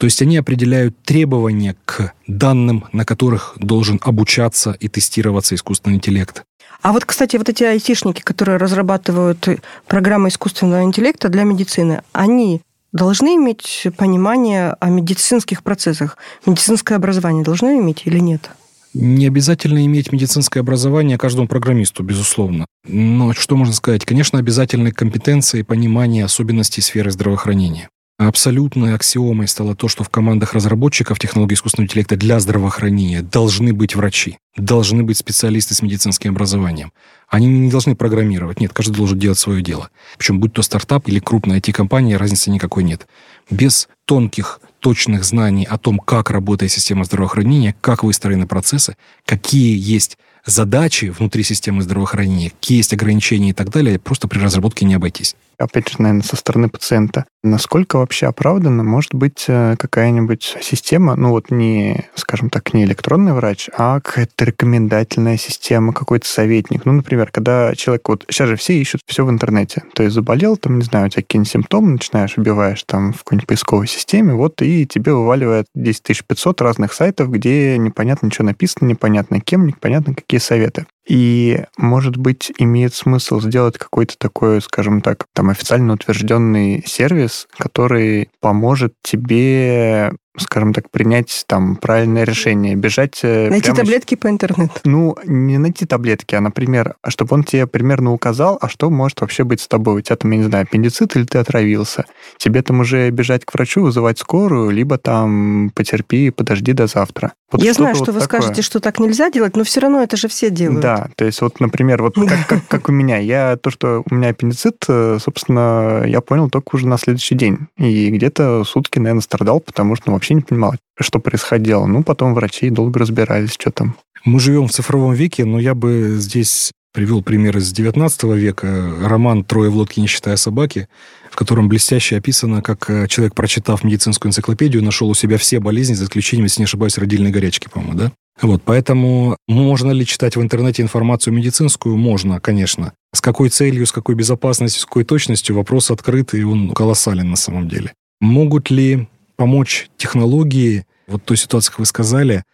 то 0.00 0.06
есть 0.06 0.22
они 0.22 0.38
определяют 0.38 0.96
требования 1.02 1.76
к 1.84 2.14
данным, 2.26 2.86
на 2.90 3.04
которых 3.04 3.52
должен 3.58 4.00
обучаться 4.02 4.74
и 4.80 4.88
тестироваться 4.88 5.54
искусственный 5.54 5.96
интеллект. 5.96 6.42
А 6.80 6.94
вот, 6.94 7.04
кстати, 7.04 7.36
вот 7.36 7.50
эти 7.50 7.64
айтишники, 7.64 8.22
которые 8.22 8.56
разрабатывают 8.56 9.46
программы 9.86 10.30
искусственного 10.30 10.84
интеллекта 10.84 11.28
для 11.28 11.44
медицины, 11.44 12.00
они 12.12 12.62
должны 12.92 13.36
иметь 13.36 13.88
понимание 13.98 14.74
о 14.80 14.88
медицинских 14.88 15.62
процессах? 15.62 16.16
Медицинское 16.46 16.94
образование 16.94 17.44
должны 17.44 17.78
иметь 17.78 18.06
или 18.06 18.20
нет? 18.20 18.50
Не 18.94 19.26
обязательно 19.26 19.84
иметь 19.84 20.12
медицинское 20.12 20.60
образование 20.60 21.18
каждому 21.18 21.46
программисту, 21.46 22.02
безусловно. 22.02 22.64
Но 22.88 23.34
что 23.34 23.54
можно 23.54 23.74
сказать? 23.74 24.06
Конечно, 24.06 24.38
обязательны 24.38 24.92
компетенции 24.92 25.60
и 25.60 25.62
понимание 25.62 26.24
особенностей 26.24 26.80
сферы 26.80 27.10
здравоохранения. 27.10 27.90
Абсолютной 28.20 28.94
аксиомой 28.94 29.48
стало 29.48 29.74
то, 29.74 29.88
что 29.88 30.04
в 30.04 30.10
командах 30.10 30.52
разработчиков 30.52 31.18
технологий 31.18 31.54
искусственного 31.54 31.86
интеллекта 31.86 32.16
для 32.18 32.38
здравоохранения 32.38 33.22
должны 33.22 33.72
быть 33.72 33.96
врачи, 33.96 34.36
должны 34.58 35.02
быть 35.02 35.16
специалисты 35.16 35.74
с 35.74 35.80
медицинским 35.80 36.32
образованием. 36.32 36.92
Они 37.28 37.46
не 37.46 37.70
должны 37.70 37.96
программировать. 37.96 38.60
Нет, 38.60 38.74
каждый 38.74 38.96
должен 38.96 39.18
делать 39.18 39.38
свое 39.38 39.62
дело. 39.62 39.88
Причем 40.18 40.38
будь 40.38 40.52
то 40.52 40.60
стартап 40.60 41.08
или 41.08 41.18
крупная 41.18 41.60
IT-компания, 41.60 42.18
разницы 42.18 42.50
никакой 42.50 42.82
нет. 42.82 43.06
Без 43.48 43.88
тонких, 44.04 44.60
точных 44.80 45.24
знаний 45.24 45.64
о 45.64 45.78
том, 45.78 45.98
как 45.98 46.30
работает 46.30 46.70
система 46.70 47.04
здравоохранения, 47.04 47.74
как 47.80 48.04
выстроены 48.04 48.46
процессы, 48.46 48.98
какие 49.24 49.78
есть 49.78 50.18
задачи 50.44 51.06
внутри 51.06 51.42
системы 51.42 51.80
здравоохранения, 51.80 52.50
какие 52.50 52.76
есть 52.76 52.92
ограничения 52.92 53.50
и 53.50 53.54
так 53.54 53.70
далее, 53.70 53.98
просто 53.98 54.28
при 54.28 54.40
разработке 54.40 54.84
не 54.84 54.92
обойтись 54.92 55.36
опять 55.60 55.88
же, 55.88 55.96
наверное, 55.98 56.22
со 56.22 56.36
стороны 56.36 56.68
пациента. 56.68 57.26
Насколько 57.42 57.96
вообще 57.96 58.26
оправданно 58.26 58.82
может 58.82 59.14
быть 59.14 59.44
э, 59.48 59.76
какая-нибудь 59.78 60.56
система, 60.60 61.16
ну 61.16 61.30
вот 61.30 61.50
не, 61.50 62.08
скажем 62.14 62.50
так, 62.50 62.74
не 62.74 62.84
электронный 62.84 63.32
врач, 63.32 63.68
а 63.76 64.00
какая-то 64.00 64.44
рекомендательная 64.44 65.36
система, 65.36 65.92
какой-то 65.92 66.26
советник. 66.26 66.84
Ну, 66.84 66.92
например, 66.92 67.30
когда 67.30 67.74
человек, 67.74 68.08
вот 68.08 68.24
сейчас 68.28 68.48
же 68.48 68.56
все 68.56 68.74
ищут 68.74 69.00
все 69.06 69.24
в 69.24 69.30
интернете. 69.30 69.84
То 69.94 70.02
есть 70.02 70.14
заболел, 70.14 70.56
там, 70.56 70.78
не 70.78 70.84
знаю, 70.84 71.06
у 71.06 71.08
тебя 71.08 71.22
какие-нибудь 71.22 71.50
симптомы, 71.50 71.92
начинаешь, 71.92 72.36
убиваешь 72.36 72.82
там 72.84 73.12
в 73.12 73.18
какой-нибудь 73.18 73.46
поисковой 73.46 73.86
системе, 73.86 74.34
вот, 74.34 74.60
и 74.62 74.86
тебе 74.86 75.12
вываливает 75.12 75.66
10 75.74 76.26
500 76.26 76.60
разных 76.60 76.92
сайтов, 76.92 77.30
где 77.30 77.78
непонятно, 77.78 78.30
что 78.30 78.42
написано, 78.42 78.86
непонятно 78.86 79.40
кем, 79.40 79.66
непонятно 79.66 80.14
какие 80.14 80.40
советы. 80.40 80.86
И, 81.06 81.64
может 81.76 82.16
быть, 82.16 82.52
имеет 82.58 82.94
смысл 82.94 83.40
сделать 83.40 83.78
какой-то 83.78 84.16
такой, 84.18 84.60
скажем 84.60 85.00
так, 85.00 85.26
там 85.32 85.50
официально 85.50 85.94
утвержденный 85.94 86.84
сервис, 86.86 87.48
который 87.56 88.28
поможет 88.40 88.94
тебе 89.02 90.12
скажем 90.36 90.72
так, 90.72 90.90
принять 90.90 91.44
там 91.46 91.76
правильное 91.76 92.24
решение, 92.24 92.76
бежать... 92.76 93.20
Э, 93.22 93.50
найти 93.50 93.66
прямо... 93.66 93.78
таблетки 93.78 94.14
по 94.14 94.28
интернету. 94.28 94.72
Ну, 94.84 95.16
не 95.24 95.58
найти 95.58 95.86
таблетки, 95.86 96.34
а, 96.34 96.40
например, 96.40 96.94
чтобы 97.08 97.34
он 97.34 97.44
тебе 97.44 97.66
примерно 97.66 98.12
указал, 98.12 98.58
а 98.60 98.68
что 98.68 98.90
может 98.90 99.20
вообще 99.20 99.44
быть 99.44 99.60
с 99.60 99.68
тобой. 99.68 99.98
У 99.98 100.00
тебя 100.00 100.16
там, 100.16 100.30
я 100.30 100.38
не 100.38 100.44
знаю, 100.44 100.62
аппендицит 100.62 101.16
или 101.16 101.24
ты 101.24 101.38
отравился. 101.38 102.04
Тебе 102.38 102.62
там 102.62 102.80
уже 102.80 103.10
бежать 103.10 103.44
к 103.44 103.52
врачу, 103.52 103.82
вызывать 103.82 104.18
скорую, 104.18 104.70
либо 104.70 104.98
там 104.98 105.72
потерпи, 105.74 106.30
подожди 106.30 106.72
до 106.72 106.86
завтра. 106.86 107.32
Вот 107.50 107.62
я 107.62 107.72
знаю, 107.72 107.96
что 107.96 108.06
вот 108.06 108.14
вы 108.14 108.20
такое. 108.20 108.40
скажете, 108.40 108.62
что 108.62 108.78
так 108.78 109.00
нельзя 109.00 109.30
делать, 109.30 109.56
но 109.56 109.64
все 109.64 109.80
равно 109.80 110.02
это 110.02 110.16
же 110.16 110.28
все 110.28 110.50
делают. 110.50 110.80
Да, 110.80 111.08
то 111.16 111.24
есть 111.24 111.40
вот, 111.40 111.58
например, 111.58 112.02
вот 112.02 112.14
как, 112.14 112.46
как, 112.46 112.68
как 112.68 112.88
у 112.88 112.92
меня. 112.92 113.18
Я 113.18 113.56
то, 113.56 113.70
что 113.70 114.04
у 114.08 114.14
меня 114.14 114.28
аппендицит, 114.28 114.84
э, 114.88 115.18
собственно, 115.20 116.04
я 116.06 116.20
понял 116.20 116.48
только 116.48 116.76
уже 116.76 116.86
на 116.86 116.96
следующий 116.96 117.34
день. 117.34 117.66
И 117.76 118.10
где-то 118.10 118.62
сутки, 118.64 119.00
наверное, 119.00 119.22
страдал, 119.22 119.58
потому 119.58 119.96
что 119.96 120.10
ну, 120.10 120.19
вообще 120.20 120.34
не 120.34 120.42
понимал, 120.42 120.74
что 120.98 121.18
происходило. 121.18 121.86
Ну, 121.86 122.02
потом 122.02 122.34
врачи 122.34 122.68
долго 122.68 123.00
разбирались, 123.00 123.54
что 123.54 123.70
там. 123.70 123.96
Мы 124.24 124.38
живем 124.38 124.68
в 124.68 124.72
цифровом 124.72 125.14
веке, 125.14 125.46
но 125.46 125.58
я 125.58 125.74
бы 125.74 126.16
здесь 126.18 126.72
привел 126.92 127.22
пример 127.22 127.56
из 127.56 127.72
19 127.72 128.24
века, 128.34 128.92
роман 129.02 129.44
«Трое 129.44 129.70
в 129.70 129.76
лодке, 129.76 130.00
не 130.00 130.06
считая 130.06 130.36
собаки», 130.36 130.88
в 131.30 131.36
котором 131.36 131.68
блестяще 131.68 132.16
описано, 132.16 132.62
как 132.62 132.90
э, 132.90 133.06
человек, 133.06 133.34
прочитав 133.34 133.84
медицинскую 133.84 134.30
энциклопедию, 134.30 134.82
нашел 134.82 135.08
у 135.08 135.14
себя 135.14 135.38
все 135.38 135.60
болезни, 135.60 135.94
за 135.94 136.04
исключением, 136.04 136.46
если 136.46 136.62
не 136.62 136.64
ошибаюсь, 136.64 136.98
родильной 136.98 137.30
горячки, 137.30 137.68
по-моему, 137.72 137.96
да? 137.96 138.12
Вот, 138.42 138.62
поэтому 138.64 139.36
можно 139.46 139.92
ли 139.92 140.04
читать 140.04 140.36
в 140.36 140.42
интернете 140.42 140.82
информацию 140.82 141.32
медицинскую? 141.32 141.96
Можно, 141.96 142.40
конечно. 142.40 142.92
С 143.14 143.20
какой 143.20 143.50
целью, 143.50 143.86
с 143.86 143.92
какой 143.92 144.14
безопасностью, 144.14 144.82
с 144.82 144.86
какой 144.86 145.04
точностью 145.04 145.54
вопрос 145.54 145.90
открыт, 145.90 146.34
и 146.34 146.42
он 146.42 146.70
колоссален 146.70 147.30
на 147.30 147.36
самом 147.36 147.68
деле. 147.68 147.92
Могут 148.20 148.70
ли 148.70 149.08
помочь 149.40 149.88
технологии, 149.96 150.84
вот 151.06 151.24
той 151.24 151.38
ситуации, 151.38 151.70
как 151.70 151.78
вы 151.78 151.86
сказали, 151.86 152.44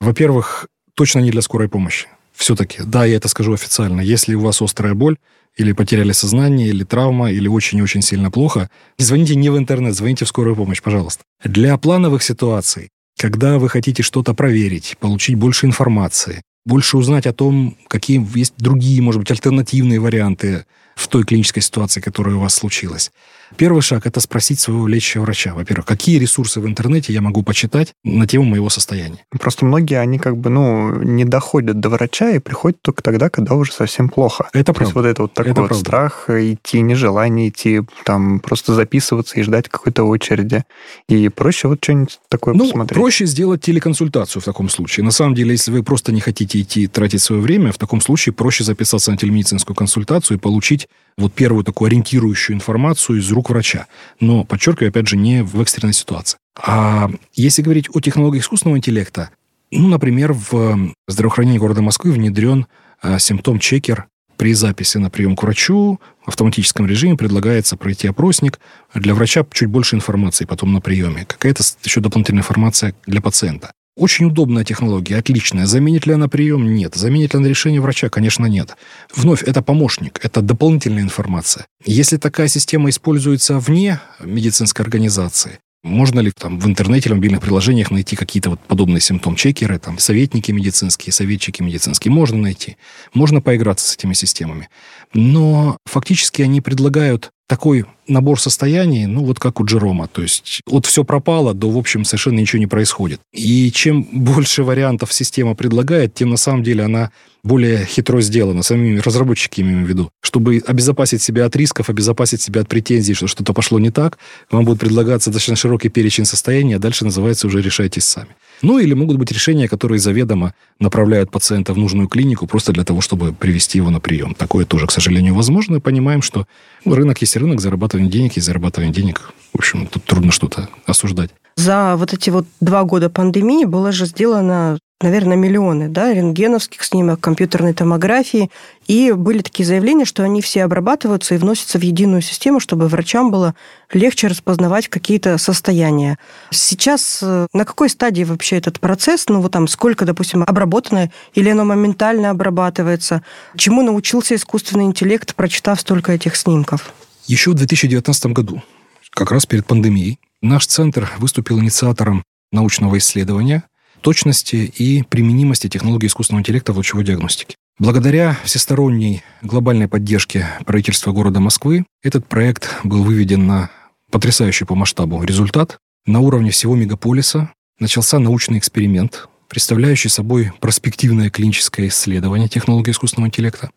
во-первых, 0.00 0.68
точно 0.94 1.18
не 1.18 1.32
для 1.32 1.42
скорой 1.42 1.68
помощи. 1.68 2.06
Все-таки, 2.32 2.82
да, 2.84 3.04
я 3.04 3.16
это 3.16 3.26
скажу 3.26 3.52
официально. 3.52 4.00
Если 4.00 4.36
у 4.36 4.40
вас 4.42 4.62
острая 4.62 4.94
боль, 4.94 5.16
или 5.56 5.72
потеряли 5.72 6.12
сознание, 6.12 6.68
или 6.68 6.84
травма, 6.84 7.32
или 7.32 7.48
очень-очень 7.48 8.00
сильно 8.00 8.30
плохо, 8.30 8.70
звоните 8.96 9.34
не 9.34 9.50
в 9.50 9.58
интернет, 9.58 9.96
звоните 9.96 10.24
в 10.24 10.28
скорую 10.28 10.54
помощь, 10.54 10.80
пожалуйста. 10.80 11.24
Для 11.42 11.76
плановых 11.78 12.22
ситуаций, 12.22 12.90
когда 13.18 13.58
вы 13.58 13.68
хотите 13.68 14.04
что-то 14.04 14.32
проверить, 14.32 14.96
получить 15.00 15.34
больше 15.34 15.66
информации, 15.66 16.42
больше 16.64 16.96
узнать 16.96 17.26
о 17.26 17.32
том, 17.32 17.76
какие 17.88 18.24
есть 18.38 18.54
другие, 18.58 19.02
может 19.02 19.18
быть, 19.18 19.32
альтернативные 19.32 19.98
варианты 19.98 20.64
в 20.94 21.08
той 21.08 21.24
клинической 21.24 21.62
ситуации, 21.62 22.00
которая 22.00 22.36
у 22.36 22.40
вас 22.40 22.54
случилась. 22.54 23.10
Первый 23.56 23.80
шаг– 23.82 24.02
это 24.06 24.20
спросить 24.20 24.58
своего 24.60 24.86
лечащего 24.88 25.22
врача. 25.22 25.54
Во-первых, 25.54 25.86
какие 25.86 26.18
ресурсы 26.18 26.60
в 26.60 26.66
интернете 26.66 27.12
я 27.12 27.20
могу 27.20 27.42
почитать 27.42 27.92
на 28.04 28.26
тему 28.26 28.44
моего 28.44 28.68
состояния? 28.70 29.18
Просто 29.38 29.64
многие, 29.64 29.98
они 30.00 30.18
как 30.18 30.36
бы, 30.36 30.50
ну, 30.50 31.00
не 31.02 31.24
доходят 31.24 31.78
до 31.80 31.88
врача 31.88 32.30
и 32.32 32.38
приходят 32.38 32.80
только 32.82 33.02
тогда, 33.02 33.30
когда 33.30 33.54
уже 33.54 33.72
совсем 33.72 34.08
плохо. 34.08 34.48
Это 34.52 34.66
То 34.66 34.72
правда. 34.72 34.84
есть 34.84 34.94
вот 34.94 35.04
это 35.06 35.22
вот 35.22 35.34
такой 35.34 35.52
Это 35.52 35.60
вот 35.62 35.68
правда. 35.68 35.84
страх 35.84 36.30
идти, 36.30 36.80
нежелание 36.80 37.48
идти, 37.48 37.82
там, 38.04 38.40
просто 38.40 38.74
записываться 38.74 39.38
и 39.38 39.42
ждать 39.42 39.68
какой-то 39.68 40.04
очереди. 40.04 40.64
И 41.08 41.28
проще 41.28 41.68
вот 41.68 41.78
что-нибудь 41.82 42.18
такое 42.28 42.54
Ну, 42.54 42.64
посмотреть. 42.64 42.98
проще 43.00 43.26
сделать 43.26 43.60
телеконсультацию 43.62 44.42
в 44.42 44.44
таком 44.44 44.68
случае. 44.68 45.04
На 45.04 45.12
самом 45.12 45.34
деле, 45.34 45.52
если 45.52 45.70
вы 45.70 45.82
просто 45.82 46.12
не 46.12 46.20
хотите 46.20 46.60
идти 46.60 46.86
тратить 46.88 47.22
свое 47.22 47.40
время, 47.40 47.72
в 47.72 47.78
таком 47.78 48.00
случае 48.00 48.32
проще 48.32 48.64
записаться 48.64 49.10
на 49.12 49.16
телемедицинскую 49.16 49.76
консультацию 49.76 50.36
и 50.36 50.40
получить 50.40 50.88
вот 51.18 51.32
первую 51.32 51.64
такую 51.64 51.88
ориентирующую 51.88 52.56
информацию 52.56 53.18
из 53.18 53.30
рук 53.32 53.50
врача. 53.50 53.86
Но, 54.20 54.44
подчеркиваю, 54.44 54.90
опять 54.90 55.08
же, 55.08 55.16
не 55.16 55.42
в 55.42 55.60
экстренной 55.60 55.94
ситуации. 55.94 56.38
А 56.62 57.10
если 57.32 57.62
говорить 57.62 57.88
о 57.94 58.00
технологии 58.00 58.40
искусственного 58.40 58.78
интеллекта, 58.78 59.30
ну, 59.70 59.88
например, 59.88 60.32
в 60.32 60.94
здравоохранении 61.08 61.58
города 61.58 61.82
Москвы 61.82 62.12
внедрен 62.12 62.66
а, 63.00 63.18
симптом-чекер 63.18 64.06
при 64.36 64.52
записи 64.52 64.98
на 64.98 65.10
прием 65.10 65.34
к 65.34 65.42
врачу 65.42 65.98
в 66.24 66.28
автоматическом 66.28 66.86
режиме 66.86 67.16
предлагается 67.16 67.76
пройти 67.76 68.08
опросник. 68.08 68.60
Для 68.94 69.14
врача 69.14 69.44
чуть 69.52 69.68
больше 69.68 69.96
информации 69.96 70.44
потом 70.44 70.72
на 70.72 70.80
приеме. 70.80 71.24
Какая-то 71.24 71.62
еще 71.82 72.00
дополнительная 72.00 72.40
информация 72.40 72.94
для 73.06 73.20
пациента. 73.20 73.72
Очень 73.96 74.26
удобная 74.26 74.62
технология, 74.62 75.16
отличная. 75.16 75.64
Заменит 75.64 76.06
ли 76.06 76.12
она 76.12 76.28
прием? 76.28 76.74
Нет. 76.74 76.94
Заменит 76.94 77.32
ли 77.32 77.38
она 77.38 77.48
решение 77.48 77.80
врача? 77.80 78.10
Конечно, 78.10 78.44
нет. 78.44 78.76
Вновь, 79.14 79.42
это 79.42 79.62
помощник, 79.62 80.20
это 80.22 80.42
дополнительная 80.42 81.02
информация. 81.02 81.66
Если 81.86 82.18
такая 82.18 82.48
система 82.48 82.90
используется 82.90 83.58
вне 83.58 84.00
медицинской 84.20 84.84
организации, 84.84 85.60
можно 85.82 86.20
ли 86.20 86.30
там 86.30 86.58
в 86.58 86.66
интернете 86.66 87.08
или 87.08 87.14
в 87.14 87.16
мобильных 87.16 87.40
приложениях 87.40 87.90
найти 87.90 88.16
какие-то 88.16 88.50
вот 88.50 88.60
подобные 88.60 89.00
симптом-чекеры, 89.00 89.78
там, 89.78 89.98
советники 89.98 90.50
медицинские, 90.50 91.12
советчики 91.12 91.62
медицинские? 91.62 92.12
Можно 92.12 92.38
найти. 92.38 92.76
Можно 93.14 93.40
поиграться 93.40 93.88
с 93.88 93.94
этими 93.94 94.12
системами. 94.12 94.68
Но 95.14 95.78
фактически 95.86 96.42
они 96.42 96.60
предлагают 96.60 97.30
такой 97.46 97.84
набор 98.08 98.40
состояний, 98.40 99.06
ну, 99.06 99.24
вот 99.24 99.38
как 99.38 99.60
у 99.60 99.64
Джерома. 99.64 100.08
То 100.08 100.22
есть 100.22 100.60
от 100.66 100.86
все 100.86 101.04
пропало 101.04 101.54
до, 101.54 101.70
в 101.70 101.78
общем, 101.78 102.04
совершенно 102.04 102.40
ничего 102.40 102.58
не 102.58 102.66
происходит. 102.66 103.20
И 103.32 103.70
чем 103.70 104.02
больше 104.12 104.64
вариантов 104.64 105.12
система 105.12 105.54
предлагает, 105.54 106.14
тем 106.14 106.30
на 106.30 106.36
самом 106.36 106.62
деле 106.62 106.84
она 106.84 107.10
более 107.42 107.84
хитро 107.84 108.20
сделана, 108.20 108.62
самими 108.62 108.98
разработчиками 108.98 109.68
имею 109.68 109.86
в 109.86 109.88
виду. 109.88 110.10
Чтобы 110.20 110.62
обезопасить 110.66 111.22
себя 111.22 111.44
от 111.44 111.54
рисков, 111.54 111.88
обезопасить 111.88 112.42
себя 112.42 112.62
от 112.62 112.68
претензий, 112.68 113.14
что 113.14 113.28
что-то 113.28 113.52
пошло 113.52 113.78
не 113.78 113.90
так, 113.90 114.18
вам 114.50 114.64
будет 114.64 114.80
предлагаться 114.80 115.30
достаточно 115.30 115.54
широкий 115.54 115.88
перечень 115.88 116.24
состояний, 116.24 116.74
а 116.74 116.80
дальше 116.80 117.04
называется 117.04 117.46
уже 117.46 117.62
решайтесь 117.62 118.04
сами. 118.04 118.30
Ну, 118.62 118.78
или 118.78 118.94
могут 118.94 119.18
быть 119.18 119.32
решения, 119.32 119.68
которые 119.68 119.98
заведомо 119.98 120.54
направляют 120.78 121.30
пациента 121.30 121.72
в 121.72 121.78
нужную 121.78 122.08
клинику 122.08 122.46
просто 122.46 122.72
для 122.72 122.84
того, 122.84 123.00
чтобы 123.00 123.32
привести 123.32 123.78
его 123.78 123.90
на 123.90 124.00
прием. 124.00 124.34
Такое 124.34 124.64
тоже, 124.64 124.86
к 124.86 124.92
сожалению, 124.92 125.34
возможно. 125.34 125.76
И 125.76 125.80
понимаем, 125.80 126.22
что 126.22 126.46
ну, 126.84 126.94
рынок 126.94 127.20
есть 127.20 127.36
рынок, 127.36 127.60
зарабатывание 127.60 128.10
денег 128.10 128.34
есть 128.36 128.46
зарабатывание 128.46 128.92
денег. 128.92 129.32
В 129.52 129.58
общем, 129.58 129.86
тут 129.86 130.04
трудно 130.04 130.32
что-то 130.32 130.68
осуждать. 130.86 131.30
За 131.56 131.96
вот 131.96 132.12
эти 132.12 132.30
вот 132.30 132.46
два 132.60 132.84
года 132.84 133.08
пандемии 133.08 133.64
было 133.64 133.90
же 133.90 134.06
сделано, 134.06 134.78
наверное, 135.02 135.36
миллионы 135.36 135.88
да, 135.88 136.12
рентгеновских 136.12 136.82
снимок, 136.82 137.20
компьютерной 137.20 137.74
томографии. 137.74 138.50
И 138.86 139.12
были 139.12 139.42
такие 139.42 139.66
заявления, 139.66 140.06
что 140.06 140.22
они 140.22 140.40
все 140.40 140.64
обрабатываются 140.64 141.34
и 141.34 141.38
вносятся 141.38 141.78
в 141.78 141.82
единую 141.82 142.22
систему, 142.22 142.60
чтобы 142.60 142.88
врачам 142.88 143.30
было 143.30 143.54
легче 143.92 144.28
распознавать 144.28 144.88
какие-то 144.88 145.36
состояния. 145.36 146.18
Сейчас 146.50 147.20
э, 147.22 147.46
на 147.52 147.64
какой 147.64 147.90
стадии 147.90 148.24
вообще 148.24 148.56
этот 148.56 148.80
процесс? 148.80 149.26
Ну, 149.28 149.42
вот 149.42 149.52
там 149.52 149.68
сколько, 149.68 150.06
допустим, 150.06 150.42
обработано, 150.42 151.10
или 151.34 151.50
оно 151.50 151.64
моментально 151.64 152.30
обрабатывается? 152.30 153.22
Чему 153.56 153.82
научился 153.82 154.34
искусственный 154.34 154.84
интеллект, 154.84 155.34
прочитав 155.34 155.80
столько 155.80 156.12
этих 156.12 156.36
снимков? 156.36 156.94
Еще 157.26 157.50
в 157.50 157.54
2019 157.54 158.26
году, 158.26 158.62
как 159.10 159.30
раз 159.30 159.44
перед 159.44 159.66
пандемией, 159.66 160.18
наш 160.40 160.66
центр 160.66 161.10
выступил 161.18 161.58
инициатором 161.58 162.22
научного 162.52 162.96
исследования 162.96 163.64
точности 164.00 164.56
и 164.56 165.02
применимости 165.02 165.68
технологий 165.68 166.06
искусственного 166.06 166.40
интеллекта 166.40 166.72
в 166.72 166.76
лучевой 166.76 167.04
диагностике. 167.04 167.56
Благодаря 167.78 168.38
всесторонней 168.44 169.22
глобальной 169.42 169.86
поддержке 169.86 170.46
правительства 170.64 171.12
города 171.12 171.40
Москвы 171.40 171.84
этот 172.02 172.26
проект 172.26 172.70
был 172.84 173.04
выведен 173.04 173.46
на 173.46 173.70
потрясающий 174.10 174.64
по 174.64 174.74
масштабу 174.74 175.22
результат. 175.22 175.78
На 176.06 176.20
уровне 176.20 176.50
всего 176.50 176.74
мегаполиса 176.74 177.50
начался 177.78 178.18
научный 178.18 178.58
эксперимент, 178.58 179.28
представляющий 179.48 180.08
собой 180.08 180.52
проспективное 180.60 181.28
клиническое 181.28 181.88
исследование 181.88 182.48
технологий 182.48 182.92
искусственного 182.92 183.28
интеллекта. 183.28 183.70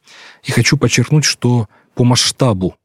И 0.43 0.51
хочу 0.51 0.77
подчеркнуть, 0.77 1.25
что 1.25 1.67
по 1.95 2.03
масштабу 2.05 2.75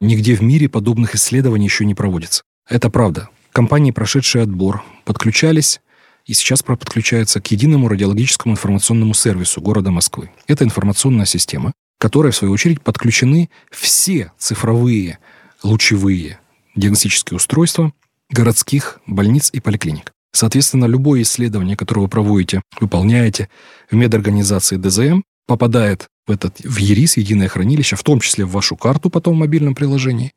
нигде 0.00 0.34
в 0.34 0.42
мире 0.42 0.68
подобных 0.68 1.14
исследований 1.14 1.66
еще 1.66 1.84
не 1.84 1.94
проводится. 1.94 2.42
Это 2.68 2.90
правда. 2.90 3.28
Компании, 3.52 3.92
прошедшие 3.92 4.42
отбор, 4.42 4.82
подключались 5.04 5.80
и 6.26 6.34
сейчас 6.34 6.62
подключаются 6.62 7.40
к 7.40 7.50
единому 7.50 7.88
радиологическому 7.88 8.54
информационному 8.54 9.14
сервису 9.14 9.60
города 9.60 9.90
Москвы. 9.90 10.30
Это 10.46 10.64
информационная 10.64 11.26
система, 11.26 11.72
которой, 11.98 12.32
в 12.32 12.36
свою 12.36 12.52
очередь, 12.52 12.80
подключены 12.80 13.50
все 13.70 14.32
цифровые 14.38 15.18
лучевые 15.62 16.38
диагностические 16.76 17.36
устройства 17.36 17.92
городских 18.30 19.00
больниц 19.06 19.50
и 19.52 19.60
поликлиник. 19.60 20.12
Соответственно, 20.32 20.86
любое 20.86 21.22
исследование, 21.22 21.76
которое 21.76 22.02
вы 22.02 22.08
проводите, 22.08 22.62
выполняете 22.80 23.48
в 23.90 23.94
медорганизации 23.94 24.76
ДЗМ, 24.76 25.22
попадает 25.46 26.08
в 26.26 26.32
этот 26.32 26.58
в 26.60 26.76
ЕРИС, 26.76 27.18
единое 27.18 27.48
хранилище, 27.48 27.96
в 27.96 28.02
том 28.02 28.18
числе 28.20 28.44
в 28.44 28.50
вашу 28.50 28.76
карту 28.76 29.10
потом 29.10 29.36
в 29.36 29.38
мобильном 29.38 29.74
приложении, 29.74 30.32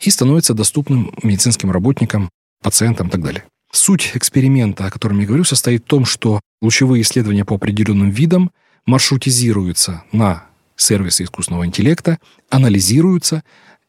и 0.00 0.10
становится 0.10 0.54
доступным 0.54 1.12
медицинским 1.22 1.70
работникам, 1.70 2.30
пациентам 2.62 3.08
и 3.08 3.10
так 3.10 3.22
далее. 3.22 3.44
Суть 3.72 4.12
эксперимента, 4.14 4.86
о 4.86 4.90
котором 4.90 5.20
я 5.20 5.26
говорю, 5.26 5.44
состоит 5.44 5.84
в 5.84 5.86
том, 5.86 6.04
что 6.04 6.40
лучевые 6.62 7.02
исследования 7.02 7.44
по 7.44 7.56
определенным 7.56 8.10
видам 8.10 8.50
маршрутизируются 8.86 10.04
на 10.12 10.44
сервисы 10.76 11.24
искусственного 11.24 11.66
интеллекта, 11.66 12.18
анализируются, 12.50 13.42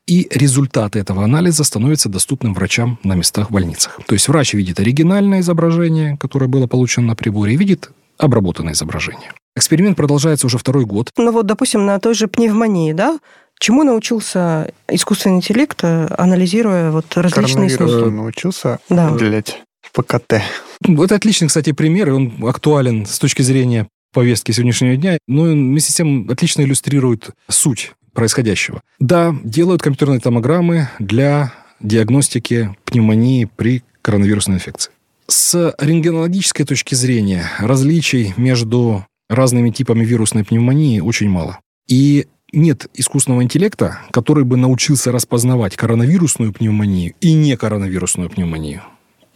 и 0.08 0.28
результаты 0.32 1.00
этого 1.00 1.24
анализа 1.24 1.66
становятся 1.66 2.08
доступным 2.08 2.54
врачам 2.54 2.98
на 3.04 3.14
местах 3.14 3.50
в 3.50 3.54
больницах. 3.54 4.00
То 4.08 4.14
есть 4.14 4.30
врач 4.30 4.54
видит 4.54 4.80
оригинальное 4.80 5.42
изображение, 5.42 6.18
которое 6.18 6.48
было 6.48 6.66
получено 6.66 7.08
на 7.08 7.16
приборе, 7.16 7.54
и 7.54 7.58
видит 7.58 7.92
обработанное 8.18 8.74
изображение. 8.74 9.34
Эксперимент 9.56 9.98
продолжается 9.98 10.48
уже 10.48 10.58
второй 10.58 10.86
год. 10.86 11.12
Ну 11.18 11.32
вот, 11.32 11.46
допустим, 11.46 11.86
на 11.86 12.00
той 12.00 12.14
же 12.14 12.28
пневмонии, 12.28 12.94
да, 12.94 13.20
чему 13.60 13.84
научился 13.84 14.72
искусственный 14.88 15.38
интеллект, 15.38 15.84
э, 15.84 16.08
анализируя 16.18 16.92
вот 16.92 17.06
различные 17.16 17.70
снимки? 17.70 18.10
научился 18.10 18.80
Да. 18.90 19.10
определять 19.10 19.62
ПКТ. 19.98 20.42
Это 20.88 21.16
отличный, 21.16 21.48
кстати, 21.48 21.72
пример, 21.72 22.10
и 22.10 22.12
он 22.12 22.34
актуален 22.48 23.08
с 23.08 23.18
точки 23.18 23.42
зрения 23.42 23.88
повестки 24.14 24.52
сегодняшнего 24.52 24.96
дня, 24.96 25.18
но 25.28 25.44
он 25.44 25.70
вместе 25.70 25.92
с 25.92 25.96
тем 25.96 26.30
отлично 26.30 26.62
иллюстрирует 26.62 27.32
суть 27.50 27.94
происходящего. 28.14 28.82
Да, 29.00 29.36
делают 29.44 29.82
компьютерные 29.82 30.20
томограммы 30.20 30.90
для 31.00 31.52
диагностики 31.80 32.76
пневмонии 32.86 33.46
при 33.46 33.84
коронавирусной 34.02 34.58
инфекции. 34.58 34.92
С 35.28 35.76
рентгенологической 35.80 36.66
точки 36.66 36.96
зрения 36.96 37.50
различий 37.60 38.34
между 38.38 39.06
разными 39.30 39.72
типами 39.72 40.06
вирусной 40.06 40.46
пневмонии 40.46 41.00
очень 41.00 41.30
мало. 41.30 41.60
И 41.88 42.28
нет 42.54 42.88
искусственного 42.94 43.44
интеллекта, 43.44 44.00
который 44.12 44.46
бы 44.46 44.58
научился 44.58 45.12
распознавать 45.12 45.76
коронавирусную 45.76 46.54
пневмонию 46.54 47.14
и 47.20 47.34
не 47.34 47.58
коронавирусную 47.58 48.30
пневмонию. 48.30 48.84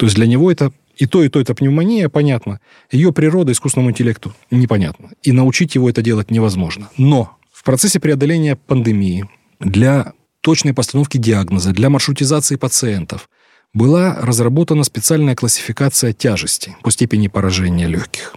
То 0.02 0.08
есть 0.08 0.16
для 0.16 0.26
него 0.26 0.52
это 0.52 0.74
и 0.98 1.06
то, 1.06 1.24
и 1.24 1.30
то 1.30 1.40
это 1.40 1.54
пневмония, 1.54 2.10
понятно. 2.10 2.60
Ее 2.92 3.14
природа 3.14 3.52
искусственному 3.52 3.92
интеллекту 3.92 4.34
непонятна. 4.50 5.12
И 5.22 5.32
научить 5.32 5.76
его 5.76 5.88
это 5.92 6.02
делать 6.02 6.32
невозможно. 6.32 6.90
Но 6.98 7.38
в 7.54 7.64
процессе 7.64 8.00
преодоления 8.00 8.56
пандемии 8.56 9.30
для 9.60 10.14
точной 10.42 10.74
постановки 10.74 11.20
диагноза, 11.20 11.72
для 11.72 11.92
маршрутизации 11.92 12.56
пациентов 12.56 13.30
была 13.76 14.16
разработана 14.20 14.84
специальная 14.84 15.36
классификация 15.36 16.14
тяжести 16.14 16.76
по 16.82 16.90
степени 16.90 17.28
поражения 17.28 17.86
легких. 17.86 18.34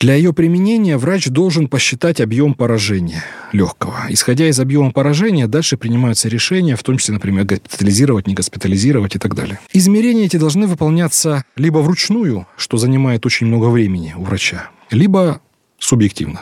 Для 0.00 0.16
ее 0.16 0.32
применения 0.32 0.98
врач 0.98 1.28
должен 1.28 1.68
посчитать 1.68 2.20
объем 2.20 2.54
поражения 2.54 3.24
легкого. 3.52 4.06
Исходя 4.08 4.48
из 4.48 4.58
объема 4.58 4.90
поражения, 4.90 5.46
дальше 5.46 5.76
принимаются 5.76 6.28
решения, 6.28 6.76
в 6.76 6.82
том 6.82 6.98
числе, 6.98 7.14
например, 7.14 7.44
госпитализировать, 7.44 8.26
не 8.26 8.34
госпитализировать 8.34 9.14
и 9.14 9.18
так 9.18 9.34
далее. 9.34 9.60
Измерения 9.72 10.26
эти 10.26 10.36
должны 10.36 10.66
выполняться 10.66 11.44
либо 11.56 11.78
вручную, 11.78 12.46
что 12.56 12.76
занимает 12.76 13.24
очень 13.24 13.46
много 13.46 13.66
времени 13.66 14.14
у 14.16 14.24
врача, 14.24 14.70
либо 14.90 15.40
субъективно, 15.78 16.40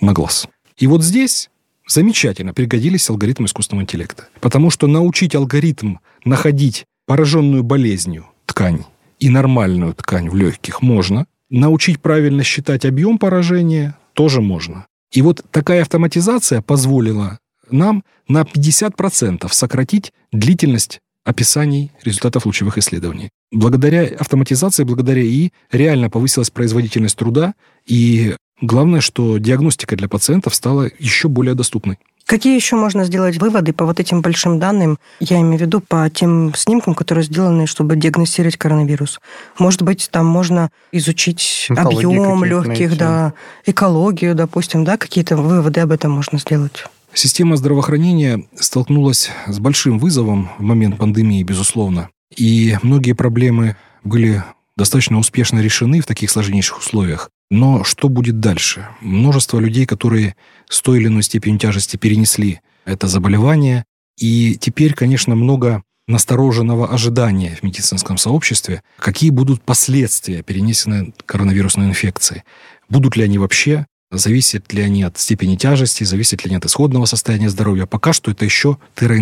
на 0.00 0.12
глаз. 0.12 0.46
И 0.76 0.86
вот 0.86 1.02
здесь 1.02 1.50
замечательно 1.88 2.54
пригодились 2.54 3.08
алгоритмы 3.08 3.46
искусственного 3.46 3.84
интеллекта. 3.84 4.28
Потому 4.40 4.70
что 4.70 4.86
научить 4.86 5.34
алгоритм 5.34 5.96
находить 6.24 6.84
пораженную 7.06 7.64
болезнью 7.64 8.26
ткань 8.46 8.84
и 9.18 9.30
нормальную 9.30 9.94
ткань 9.94 10.28
в 10.28 10.36
легких 10.36 10.82
можно– 10.82 11.26
Научить 11.50 12.00
правильно 12.00 12.44
считать 12.44 12.84
объем 12.84 13.18
поражения 13.18 13.96
тоже 14.14 14.40
можно. 14.40 14.86
И 15.12 15.20
вот 15.20 15.44
такая 15.50 15.82
автоматизация 15.82 16.62
позволила 16.62 17.38
нам 17.70 18.04
на 18.28 18.42
50% 18.42 19.48
сократить 19.52 20.12
длительность 20.30 21.00
описаний 21.24 21.90
результатов 22.04 22.46
лучевых 22.46 22.78
исследований. 22.78 23.30
Благодаря 23.52 24.04
автоматизации, 24.04 24.84
благодаря 24.84 25.22
ИИ 25.22 25.52
реально 25.72 26.08
повысилась 26.08 26.50
производительность 26.50 27.16
труда, 27.16 27.54
и 27.84 28.36
главное, 28.60 29.00
что 29.00 29.38
диагностика 29.38 29.96
для 29.96 30.08
пациентов 30.08 30.54
стала 30.54 30.88
еще 30.98 31.28
более 31.28 31.54
доступной. 31.54 31.98
Какие 32.30 32.54
еще 32.54 32.76
можно 32.76 33.04
сделать 33.04 33.38
выводы 33.38 33.72
по 33.72 33.84
вот 33.84 33.98
этим 33.98 34.22
большим 34.22 34.60
данным? 34.60 35.00
Я 35.18 35.40
имею 35.40 35.58
в 35.58 35.62
виду 35.62 35.80
по 35.80 36.08
тем 36.08 36.54
снимкам, 36.54 36.94
которые 36.94 37.24
сделаны, 37.24 37.66
чтобы 37.66 37.96
диагностировать 37.96 38.56
коронавирус. 38.56 39.18
Может 39.58 39.82
быть, 39.82 40.08
там 40.12 40.26
можно 40.26 40.70
изучить 40.92 41.66
объем 41.70 42.44
легких, 42.44 42.96
да, 42.96 43.32
экологию, 43.66 44.36
допустим, 44.36 44.84
да, 44.84 44.96
какие-то 44.96 45.36
выводы 45.36 45.80
об 45.80 45.90
этом 45.90 46.12
можно 46.12 46.38
сделать. 46.38 46.84
Система 47.12 47.56
здравоохранения 47.56 48.44
столкнулась 48.54 49.30
с 49.48 49.58
большим 49.58 49.98
вызовом 49.98 50.52
в 50.56 50.62
момент 50.62 50.98
пандемии, 50.98 51.42
безусловно. 51.42 52.10
И 52.36 52.78
многие 52.82 53.14
проблемы 53.14 53.74
были 54.04 54.44
достаточно 54.76 55.18
успешно 55.18 55.58
решены 55.58 56.00
в 56.00 56.06
таких 56.06 56.30
сложнейших 56.30 56.78
условиях. 56.78 57.28
Но 57.50 57.82
что 57.82 58.08
будет 58.08 58.40
дальше? 58.40 58.88
Множество 59.00 59.58
людей, 59.58 59.84
которые 59.84 60.36
с 60.68 60.80
той 60.80 60.98
или 61.00 61.08
иной 61.08 61.22
степенью 61.22 61.58
тяжести 61.58 61.96
перенесли 61.96 62.60
это 62.84 63.08
заболевание, 63.08 63.84
и 64.16 64.56
теперь, 64.60 64.94
конечно, 64.94 65.34
много 65.34 65.82
настороженного 66.06 66.88
ожидания 66.88 67.56
в 67.56 67.62
медицинском 67.62 68.18
сообществе, 68.18 68.82
какие 68.98 69.30
будут 69.30 69.62
последствия 69.62 70.42
перенесенной 70.42 71.14
коронавирусной 71.26 71.86
инфекции. 71.86 72.44
Будут 72.88 73.16
ли 73.16 73.24
они 73.24 73.38
вообще, 73.38 73.86
зависят 74.10 74.72
ли 74.72 74.82
они 74.82 75.04
от 75.04 75.18
степени 75.18 75.56
тяжести, 75.56 76.04
зависят 76.04 76.44
ли 76.44 76.48
они 76.48 76.56
от 76.56 76.66
исходного 76.66 77.04
состояния 77.04 77.48
здоровья. 77.48 77.86
Пока 77.86 78.12
что 78.12 78.30
это 78.30 78.44
еще 78.44 78.78
терра 78.94 79.16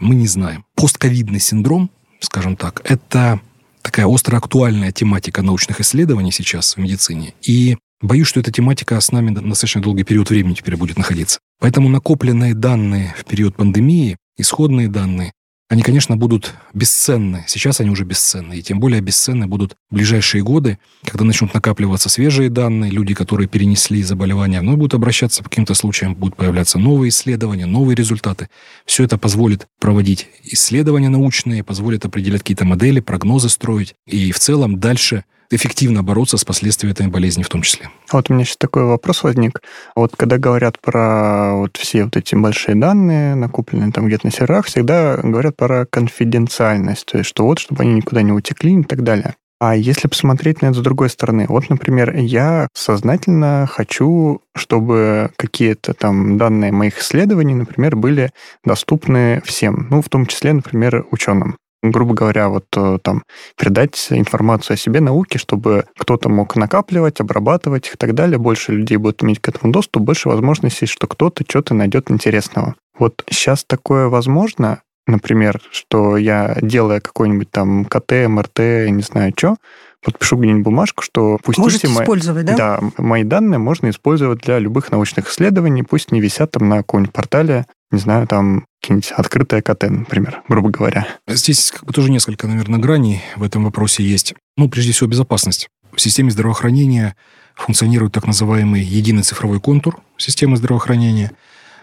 мы 0.00 0.14
не 0.14 0.26
знаем. 0.26 0.64
Постковидный 0.76 1.40
синдром, 1.40 1.90
скажем 2.20 2.56
так, 2.56 2.82
это 2.84 3.40
такая 3.88 4.04
остро 4.04 4.36
актуальная 4.36 4.92
тематика 4.92 5.40
научных 5.40 5.80
исследований 5.80 6.30
сейчас 6.30 6.76
в 6.76 6.78
медицине. 6.78 7.32
И 7.40 7.78
боюсь, 8.02 8.26
что 8.26 8.38
эта 8.38 8.52
тематика 8.52 9.00
с 9.00 9.12
нами 9.12 9.30
на 9.30 9.40
достаточно 9.40 9.80
долгий 9.80 10.04
период 10.04 10.28
времени 10.28 10.52
теперь 10.52 10.76
будет 10.76 10.98
находиться. 10.98 11.38
Поэтому 11.58 11.88
накопленные 11.88 12.54
данные 12.54 13.14
в 13.18 13.24
период 13.24 13.56
пандемии, 13.56 14.18
исходные 14.36 14.88
данные, 14.88 15.32
они, 15.68 15.82
конечно, 15.82 16.16
будут 16.16 16.54
бесценны. 16.72 17.44
Сейчас 17.46 17.80
они 17.80 17.90
уже 17.90 18.04
бесценны. 18.04 18.54
И 18.54 18.62
тем 18.62 18.80
более 18.80 19.02
бесценны 19.02 19.46
будут 19.46 19.76
ближайшие 19.90 20.42
годы, 20.42 20.78
когда 21.04 21.24
начнут 21.24 21.52
накапливаться 21.52 22.08
свежие 22.08 22.48
данные, 22.48 22.90
люди, 22.90 23.14
которые 23.14 23.48
перенесли 23.48 24.02
заболевания, 24.02 24.60
вновь 24.60 24.76
будут 24.78 24.94
обращаться 24.94 25.42
по 25.42 25.50
каким-то 25.50 25.74
случаям, 25.74 26.14
будут 26.14 26.36
появляться 26.36 26.78
новые 26.78 27.10
исследования, 27.10 27.66
новые 27.66 27.96
результаты. 27.96 28.48
Все 28.86 29.04
это 29.04 29.18
позволит 29.18 29.66
проводить 29.78 30.28
исследования 30.42 31.10
научные, 31.10 31.62
позволит 31.62 32.06
определять 32.06 32.40
какие-то 32.40 32.64
модели, 32.64 33.00
прогнозы 33.00 33.50
строить. 33.50 33.94
И 34.06 34.32
в 34.32 34.38
целом 34.38 34.80
дальше 34.80 35.24
эффективно 35.50 36.02
бороться 36.02 36.36
с 36.36 36.44
последствиями 36.44 36.92
этой 36.92 37.06
болезни 37.08 37.42
в 37.42 37.48
том 37.48 37.62
числе. 37.62 37.90
Вот 38.12 38.30
у 38.30 38.34
меня 38.34 38.44
сейчас 38.44 38.56
такой 38.56 38.84
вопрос 38.84 39.22
возник. 39.22 39.60
Вот 39.94 40.14
когда 40.16 40.38
говорят 40.38 40.80
про 40.80 41.54
вот 41.54 41.76
все 41.76 42.04
вот 42.04 42.16
эти 42.16 42.34
большие 42.34 42.74
данные, 42.74 43.34
накопленные 43.34 43.92
там 43.92 44.06
где-то 44.06 44.26
на 44.26 44.32
серверах, 44.32 44.66
всегда 44.66 45.16
говорят 45.16 45.56
про 45.56 45.86
конфиденциальность, 45.86 47.06
то 47.06 47.18
есть 47.18 47.30
что 47.30 47.44
вот, 47.44 47.58
чтобы 47.58 47.82
они 47.82 47.94
никуда 47.94 48.22
не 48.22 48.32
утекли 48.32 48.78
и 48.78 48.82
так 48.82 49.02
далее. 49.02 49.34
А 49.60 49.74
если 49.74 50.06
посмотреть 50.06 50.62
на 50.62 50.66
это 50.66 50.78
с 50.78 50.82
другой 50.82 51.10
стороны, 51.10 51.46
вот, 51.48 51.68
например, 51.68 52.14
я 52.14 52.68
сознательно 52.74 53.68
хочу, 53.68 54.40
чтобы 54.54 55.30
какие-то 55.36 55.94
там 55.94 56.38
данные 56.38 56.70
моих 56.70 57.00
исследований, 57.00 57.54
например, 57.54 57.96
были 57.96 58.30
доступны 58.64 59.42
всем, 59.44 59.88
ну, 59.90 60.00
в 60.00 60.08
том 60.08 60.26
числе, 60.26 60.52
например, 60.52 61.06
ученым 61.10 61.56
грубо 61.82 62.14
говоря, 62.14 62.48
вот 62.48 62.66
э, 62.76 62.98
там 63.02 63.22
передать 63.56 64.08
информацию 64.10 64.74
о 64.74 64.78
себе 64.78 65.00
науке, 65.00 65.38
чтобы 65.38 65.84
кто-то 65.96 66.28
мог 66.28 66.56
накапливать, 66.56 67.20
обрабатывать 67.20 67.86
их 67.86 67.94
и 67.94 67.96
так 67.96 68.14
далее. 68.14 68.38
Больше 68.38 68.72
людей 68.72 68.96
будет 68.96 69.22
иметь 69.22 69.40
к 69.40 69.48
этому 69.48 69.72
доступ, 69.72 70.02
больше 70.02 70.28
возможностей, 70.28 70.86
что 70.86 71.06
кто-то 71.06 71.44
что-то 71.48 71.74
найдет 71.74 72.10
интересного. 72.10 72.74
Вот 72.98 73.24
сейчас 73.30 73.64
такое 73.64 74.08
возможно, 74.08 74.82
например, 75.06 75.60
что 75.70 76.16
я, 76.16 76.56
делая 76.60 77.00
какой-нибудь 77.00 77.50
там 77.50 77.84
КТ, 77.84 78.28
МРТ, 78.28 78.58
не 78.90 79.02
знаю 79.02 79.32
что, 79.36 79.56
подпишу 80.02 80.36
где-нибудь 80.36 80.64
бумажку, 80.64 81.02
что 81.02 81.38
пустите 81.42 81.62
Можете 81.62 81.88
мои, 81.88 82.04
использовать, 82.04 82.46
да? 82.46 82.56
Да, 82.56 82.80
мои 82.98 83.24
данные 83.24 83.58
можно 83.58 83.90
использовать 83.90 84.40
для 84.40 84.58
любых 84.58 84.90
научных 84.90 85.30
исследований, 85.30 85.82
пусть 85.82 86.12
не 86.12 86.20
висят 86.20 86.52
там 86.52 86.68
на 86.68 86.78
каком-нибудь 86.78 87.12
портале, 87.12 87.66
не 87.90 87.98
знаю, 87.98 88.26
там 88.26 88.66
какие-нибудь 88.80 89.12
открытые 89.12 89.62
КТ, 89.62 89.84
например, 89.84 90.42
грубо 90.48 90.70
говоря. 90.70 91.06
Здесь 91.26 91.70
как 91.70 91.84
бы 91.84 91.92
тоже 91.92 92.10
несколько, 92.10 92.46
наверное, 92.46 92.78
граней 92.78 93.22
в 93.36 93.42
этом 93.42 93.64
вопросе 93.64 94.02
есть. 94.02 94.34
Ну, 94.56 94.68
прежде 94.68 94.92
всего, 94.92 95.08
безопасность. 95.08 95.68
В 95.92 96.00
системе 96.00 96.30
здравоохранения 96.30 97.16
функционирует 97.54 98.12
так 98.12 98.26
называемый 98.26 98.82
единый 98.82 99.22
цифровой 99.22 99.60
контур 99.60 100.00
системы 100.16 100.56
здравоохранения. 100.56 101.32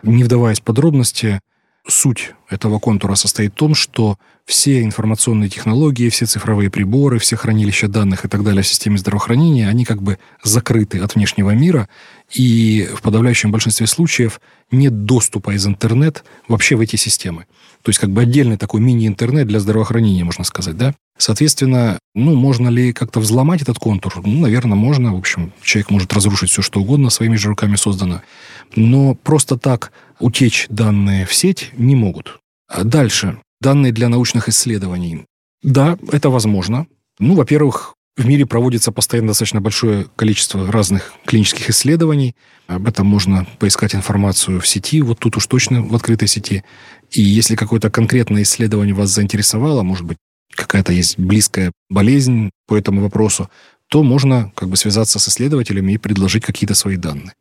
Не 0.03 0.23
вдаваясь 0.23 0.59
в 0.59 0.63
подробности, 0.63 1.39
суть 1.87 2.33
этого 2.49 2.79
контура 2.79 3.15
состоит 3.15 3.53
в 3.53 3.55
том, 3.55 3.75
что 3.75 4.17
все 4.45 4.83
информационные 4.83 5.49
технологии, 5.49 6.09
все 6.09 6.25
цифровые 6.25 6.69
приборы, 6.69 7.17
все 7.17 7.35
хранилища 7.35 7.87
данных 7.87 8.25
и 8.25 8.27
так 8.27 8.43
далее 8.43 8.61
в 8.61 8.67
системе 8.67 8.97
здравоохранения, 8.97 9.67
они 9.67 9.85
как 9.85 10.01
бы 10.03 10.19
закрыты 10.43 10.99
от 10.99 11.15
внешнего 11.15 11.51
мира, 11.51 11.89
и 12.31 12.87
в 12.95 13.01
подавляющем 13.01 13.51
большинстве 13.51 13.87
случаев 13.87 14.39
нет 14.71 15.05
доступа 15.05 15.55
из 15.55 15.65
интернет 15.65 16.23
вообще 16.47 16.75
в 16.75 16.81
эти 16.81 16.95
системы. 16.95 17.45
То 17.81 17.89
есть 17.89 17.99
как 17.99 18.11
бы 18.11 18.21
отдельный 18.21 18.57
такой 18.57 18.81
мини-интернет 18.81 19.47
для 19.47 19.59
здравоохранения, 19.59 20.23
можно 20.23 20.43
сказать, 20.43 20.77
да? 20.77 20.93
Соответственно, 21.17 21.97
ну, 22.13 22.35
можно 22.35 22.67
ли 22.69 22.93
как-то 22.93 23.19
взломать 23.19 23.61
этот 23.61 23.77
контур? 23.77 24.21
Ну, 24.25 24.41
наверное, 24.41 24.75
можно. 24.75 25.13
В 25.13 25.17
общем, 25.17 25.53
человек 25.61 25.89
может 25.89 26.13
разрушить 26.13 26.49
все, 26.49 26.61
что 26.61 26.81
угодно 26.81 27.09
своими 27.09 27.35
же 27.35 27.49
руками 27.49 27.75
создано. 27.75 28.21
Но 28.75 29.15
просто 29.15 29.57
так 29.57 29.91
утечь 30.19 30.65
данные 30.69 31.25
в 31.25 31.33
сеть 31.33 31.71
не 31.77 31.95
могут. 31.95 32.39
А 32.67 32.83
дальше. 32.83 33.37
Данные 33.61 33.91
для 33.91 34.09
научных 34.09 34.49
исследований. 34.49 35.25
Да, 35.63 35.97
это 36.11 36.29
возможно. 36.29 36.87
Ну, 37.19 37.35
во-первых, 37.35 37.95
в 38.17 38.25
мире 38.25 38.45
проводится 38.45 38.91
постоянно 38.91 39.29
достаточно 39.29 39.61
большое 39.61 40.05
количество 40.15 40.71
разных 40.71 41.13
клинических 41.25 41.69
исследований. 41.69 42.35
Об 42.67 42.87
этом 42.87 43.05
можно 43.07 43.45
поискать 43.59 43.93
информацию 43.93 44.61
в 44.61 44.67
сети, 44.67 45.01
вот 45.01 45.19
тут 45.19 45.37
уж 45.37 45.47
точно 45.47 45.81
в 45.81 45.93
открытой 45.93 46.27
сети. 46.27 46.63
И 47.11 47.21
если 47.21 47.55
какое-то 47.55 47.89
конкретное 47.89 48.43
исследование 48.43 48.95
вас 48.95 49.09
заинтересовало, 49.09 49.83
может 49.83 50.05
быть, 50.05 50.17
какая-то 50.55 50.93
есть 50.93 51.19
близкая 51.19 51.71
болезнь 51.89 52.51
по 52.67 52.77
этому 52.77 53.01
вопросу, 53.01 53.49
то 53.89 54.01
можно 54.01 54.51
как 54.55 54.69
бы 54.69 54.77
связаться 54.77 55.19
с 55.19 55.27
исследователями 55.27 55.93
и 55.93 55.97
предложить 55.97 56.43
какие-то 56.43 56.73
свои 56.73 56.95
данные. 56.95 57.33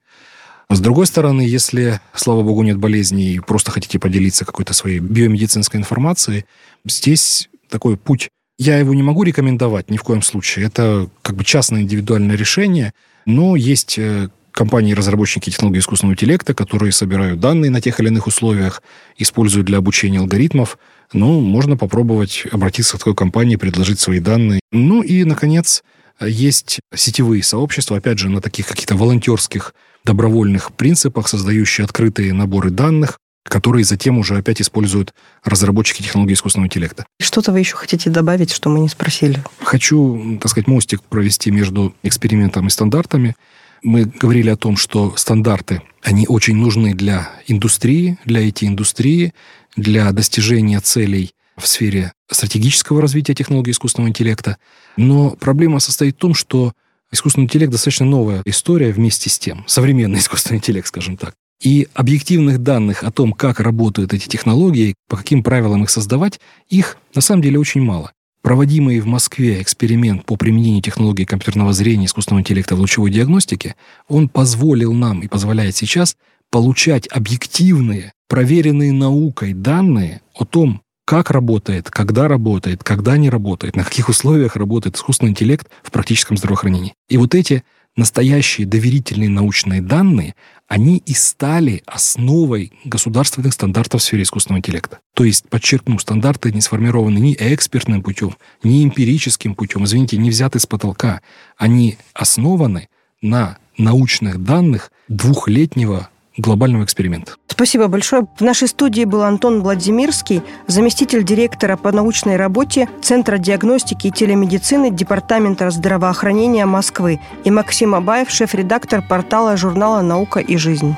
С 0.75 0.81
другой 0.81 1.07
стороны, 1.07 1.43
если, 1.43 2.01
слава 2.15 2.43
богу, 2.43 2.65
нет 2.65 2.79
болезни 2.79 3.35
и 3.35 3.39
просто 3.39 3.71
хотите 3.71 4.01
поделиться 4.01 4.45
какой-то 4.45 4.75
своей 4.75 4.99
биомедицинской 4.99 5.79
информацией, 5.79 6.47
здесь 6.85 7.49
такой 7.69 7.97
путь. 7.97 8.29
Я 8.59 8.79
его 8.79 8.93
не 8.93 9.05
могу 9.05 9.23
рекомендовать 9.23 9.89
ни 9.89 9.97
в 9.97 10.03
коем 10.03 10.21
случае. 10.21 10.67
Это 10.67 11.09
как 11.23 11.37
бы 11.37 11.45
частное 11.45 11.83
индивидуальное 11.83 12.37
решение, 12.37 12.93
но 13.25 13.55
есть 13.55 13.99
э, 13.99 14.31
компании-разработчики 14.51 15.49
технологий 15.49 15.79
искусственного 15.79 16.15
интеллекта, 16.15 16.55
которые 16.55 16.91
собирают 16.91 17.39
данные 17.39 17.71
на 17.71 17.81
тех 17.81 18.01
или 18.01 18.09
иных 18.09 18.27
условиях, 18.27 18.83
используют 19.17 19.69
для 19.69 19.79
обучения 19.79 20.19
алгоритмов. 20.19 20.79
Ну, 21.13 21.41
можно 21.41 21.77
попробовать 21.77 22.47
обратиться 22.51 22.97
к 22.97 22.99
такой 22.99 23.15
компании, 23.15 23.55
предложить 23.55 24.01
свои 24.01 24.19
данные. 24.19 24.59
Ну 24.73 25.03
и, 25.03 25.23
наконец, 25.23 25.85
есть 26.21 26.81
сетевые 26.93 27.45
сообщества, 27.45 27.99
опять 27.99 28.19
же, 28.19 28.29
на 28.29 28.41
таких 28.41 28.67
каких-то 28.67 28.97
волонтерских, 28.97 29.73
добровольных 30.05 30.73
принципах, 30.73 31.29
создающие 31.29 31.85
открытые 31.85 32.33
наборы 32.33 32.71
данных, 32.71 33.19
которые 33.45 33.85
затем 33.85 34.19
уже 34.19 34.37
опять 34.37 34.61
используют 34.61 35.15
разработчики 35.43 36.03
технологий 36.03 36.35
искусственного 36.35 36.67
интеллекта. 36.67 37.05
Что-то 37.21 37.53
вы 37.53 37.61
еще 37.61 37.77
хотите 37.77 38.11
добавить, 38.11 38.51
что 38.51 38.71
мы 38.71 38.81
не 38.81 38.89
спросили? 38.89 39.43
Хочу, 39.61 40.39
так 40.41 40.51
сказать, 40.51 40.67
мостик 40.67 41.03
провести 41.03 41.51
между 41.51 41.95
экспериментом 42.03 42.67
и 42.67 42.71
стандартами. 42.71 43.37
Мы 43.83 44.05
говорили 44.05 44.49
о 44.49 44.57
том, 44.57 44.77
что 44.79 45.15
стандарты, 45.17 45.83
они 46.03 46.27
очень 46.27 46.57
нужны 46.57 46.95
для 46.95 47.31
индустрии, 47.47 48.19
для 48.25 48.47
IT-индустрии, 48.49 49.35
для 49.77 50.11
достижения 50.13 50.81
целей 50.81 51.33
в 51.57 51.67
сфере 51.67 52.13
стратегического 52.31 53.01
развития 53.01 53.35
технологий 53.35 53.73
искусственного 53.73 54.09
интеллекта. 54.09 54.57
Но 54.97 55.31
проблема 55.31 55.81
состоит 55.81 56.17
в 56.17 56.19
том, 56.19 56.35
что 56.35 56.73
искусственный 57.15 57.45
интеллект 57.45 57.73
достаточно 57.73 58.07
новая 58.07 58.43
история 58.45 58.93
вместе 58.93 59.31
с 59.31 59.39
тем, 59.39 59.65
современный 59.67 60.19
искусственный 60.21 60.59
интеллект, 60.59 60.87
скажем 60.87 61.17
так. 61.17 61.35
И 61.63 61.89
объективных 61.95 62.59
данных 62.59 63.05
о 63.05 63.11
том, 63.11 63.33
как 63.33 63.61
работают 63.61 64.13
эти 64.13 64.29
технологии, 64.29 64.95
по 65.09 65.17
каким 65.17 65.43
правилам 65.43 65.85
их 65.85 65.91
создавать, 65.91 66.41
их 66.69 66.99
на 67.15 67.23
самом 67.23 67.43
деле 67.43 67.59
очень 67.59 67.81
мало. 67.81 68.13
Проводимый 68.43 69.01
в 69.01 69.07
Москве 69.07 69.63
эксперимент 69.63 70.27
по 70.27 70.37
применению 70.37 70.83
технологий 70.83 71.25
компьютерного 71.25 71.73
зрения 71.73 72.05
искусственного 72.05 72.43
интеллекта 72.43 72.77
в 72.77 72.81
лучевой 72.81 73.11
диагностике, 73.11 73.75
он 74.07 74.29
позволил 74.29 74.93
нам 74.93 75.21
и 75.21 75.29
позволяет 75.29 75.75
сейчас 75.75 76.17
получать 76.51 77.09
объективные, 77.11 78.13
проверенные 78.29 78.93
наукой 78.93 79.55
данные 79.55 80.21
о 80.35 80.45
том, 80.45 80.83
как 81.05 81.31
работает, 81.31 81.91
когда 81.91 82.29
работает, 82.29 82.83
когда 82.83 83.17
не 83.17 83.31
работает, 83.31 83.77
на 83.77 83.85
каких 83.85 84.09
условиях 84.09 84.57
работает 84.57 84.97
искусственный 84.97 85.31
интеллект 85.31 85.69
в 85.83 85.91
практическом 85.91 86.37
здравоохранении. 86.37 86.95
И 87.09 87.17
вот 87.17 87.35
эти 87.35 87.63
настоящие 87.97 88.67
доверительные 88.67 89.29
научные 89.29 89.81
данные, 89.81 90.35
они 90.67 90.97
и 90.97 91.15
стали 91.15 91.83
основой 91.87 92.73
государственных 92.85 93.53
стандартов 93.53 94.01
в 94.01 94.05
сфере 94.05 94.23
искусственного 94.23 94.59
интеллекта. 94.59 94.99
То 95.15 95.25
есть, 95.25 95.49
подчеркну, 95.49 95.99
стандарты 95.99 96.51
не 96.53 96.61
сформированы 96.61 97.19
ни 97.19 97.37
экспертным 97.39 98.03
путем, 98.03 98.35
ни 98.63 98.83
эмпирическим 98.83 99.55
путем, 99.55 99.85
извините, 99.85 100.17
не 100.17 100.31
взяты 100.31 100.59
с 100.59 100.67
потолка. 100.67 101.21
Они 101.57 101.99
основаны 102.15 102.89
на 103.23 103.59
научных 103.77 104.43
данных 104.43 104.91
двухлетнего 105.09 106.09
глобального 106.37 106.85
эксперимента. 106.85 107.33
Спасибо 107.47 107.87
большое. 107.87 108.27
В 108.37 108.41
нашей 108.41 108.67
студии 108.67 109.05
был 109.05 109.23
Антон 109.23 109.63
Владимирский, 109.63 110.43
заместитель 110.67 111.25
директора 111.25 111.77
по 111.77 111.93
научной 111.93 112.37
работе 112.37 112.89
Центра 113.01 113.39
диагностики 113.39 114.09
и 114.09 114.11
телемедицины 114.11 114.91
Департамента 114.91 115.71
здравоохранения 115.71 116.67
Москвы 116.67 117.21
и 117.45 117.51
Максим 117.51 117.95
Абаев, 117.95 118.31
шеф-редактор 118.31 119.03
портала 119.07 119.57
журнала 119.57 120.03
«Наука 120.03 120.41
и 120.41 120.57
жизнь». 120.57 120.97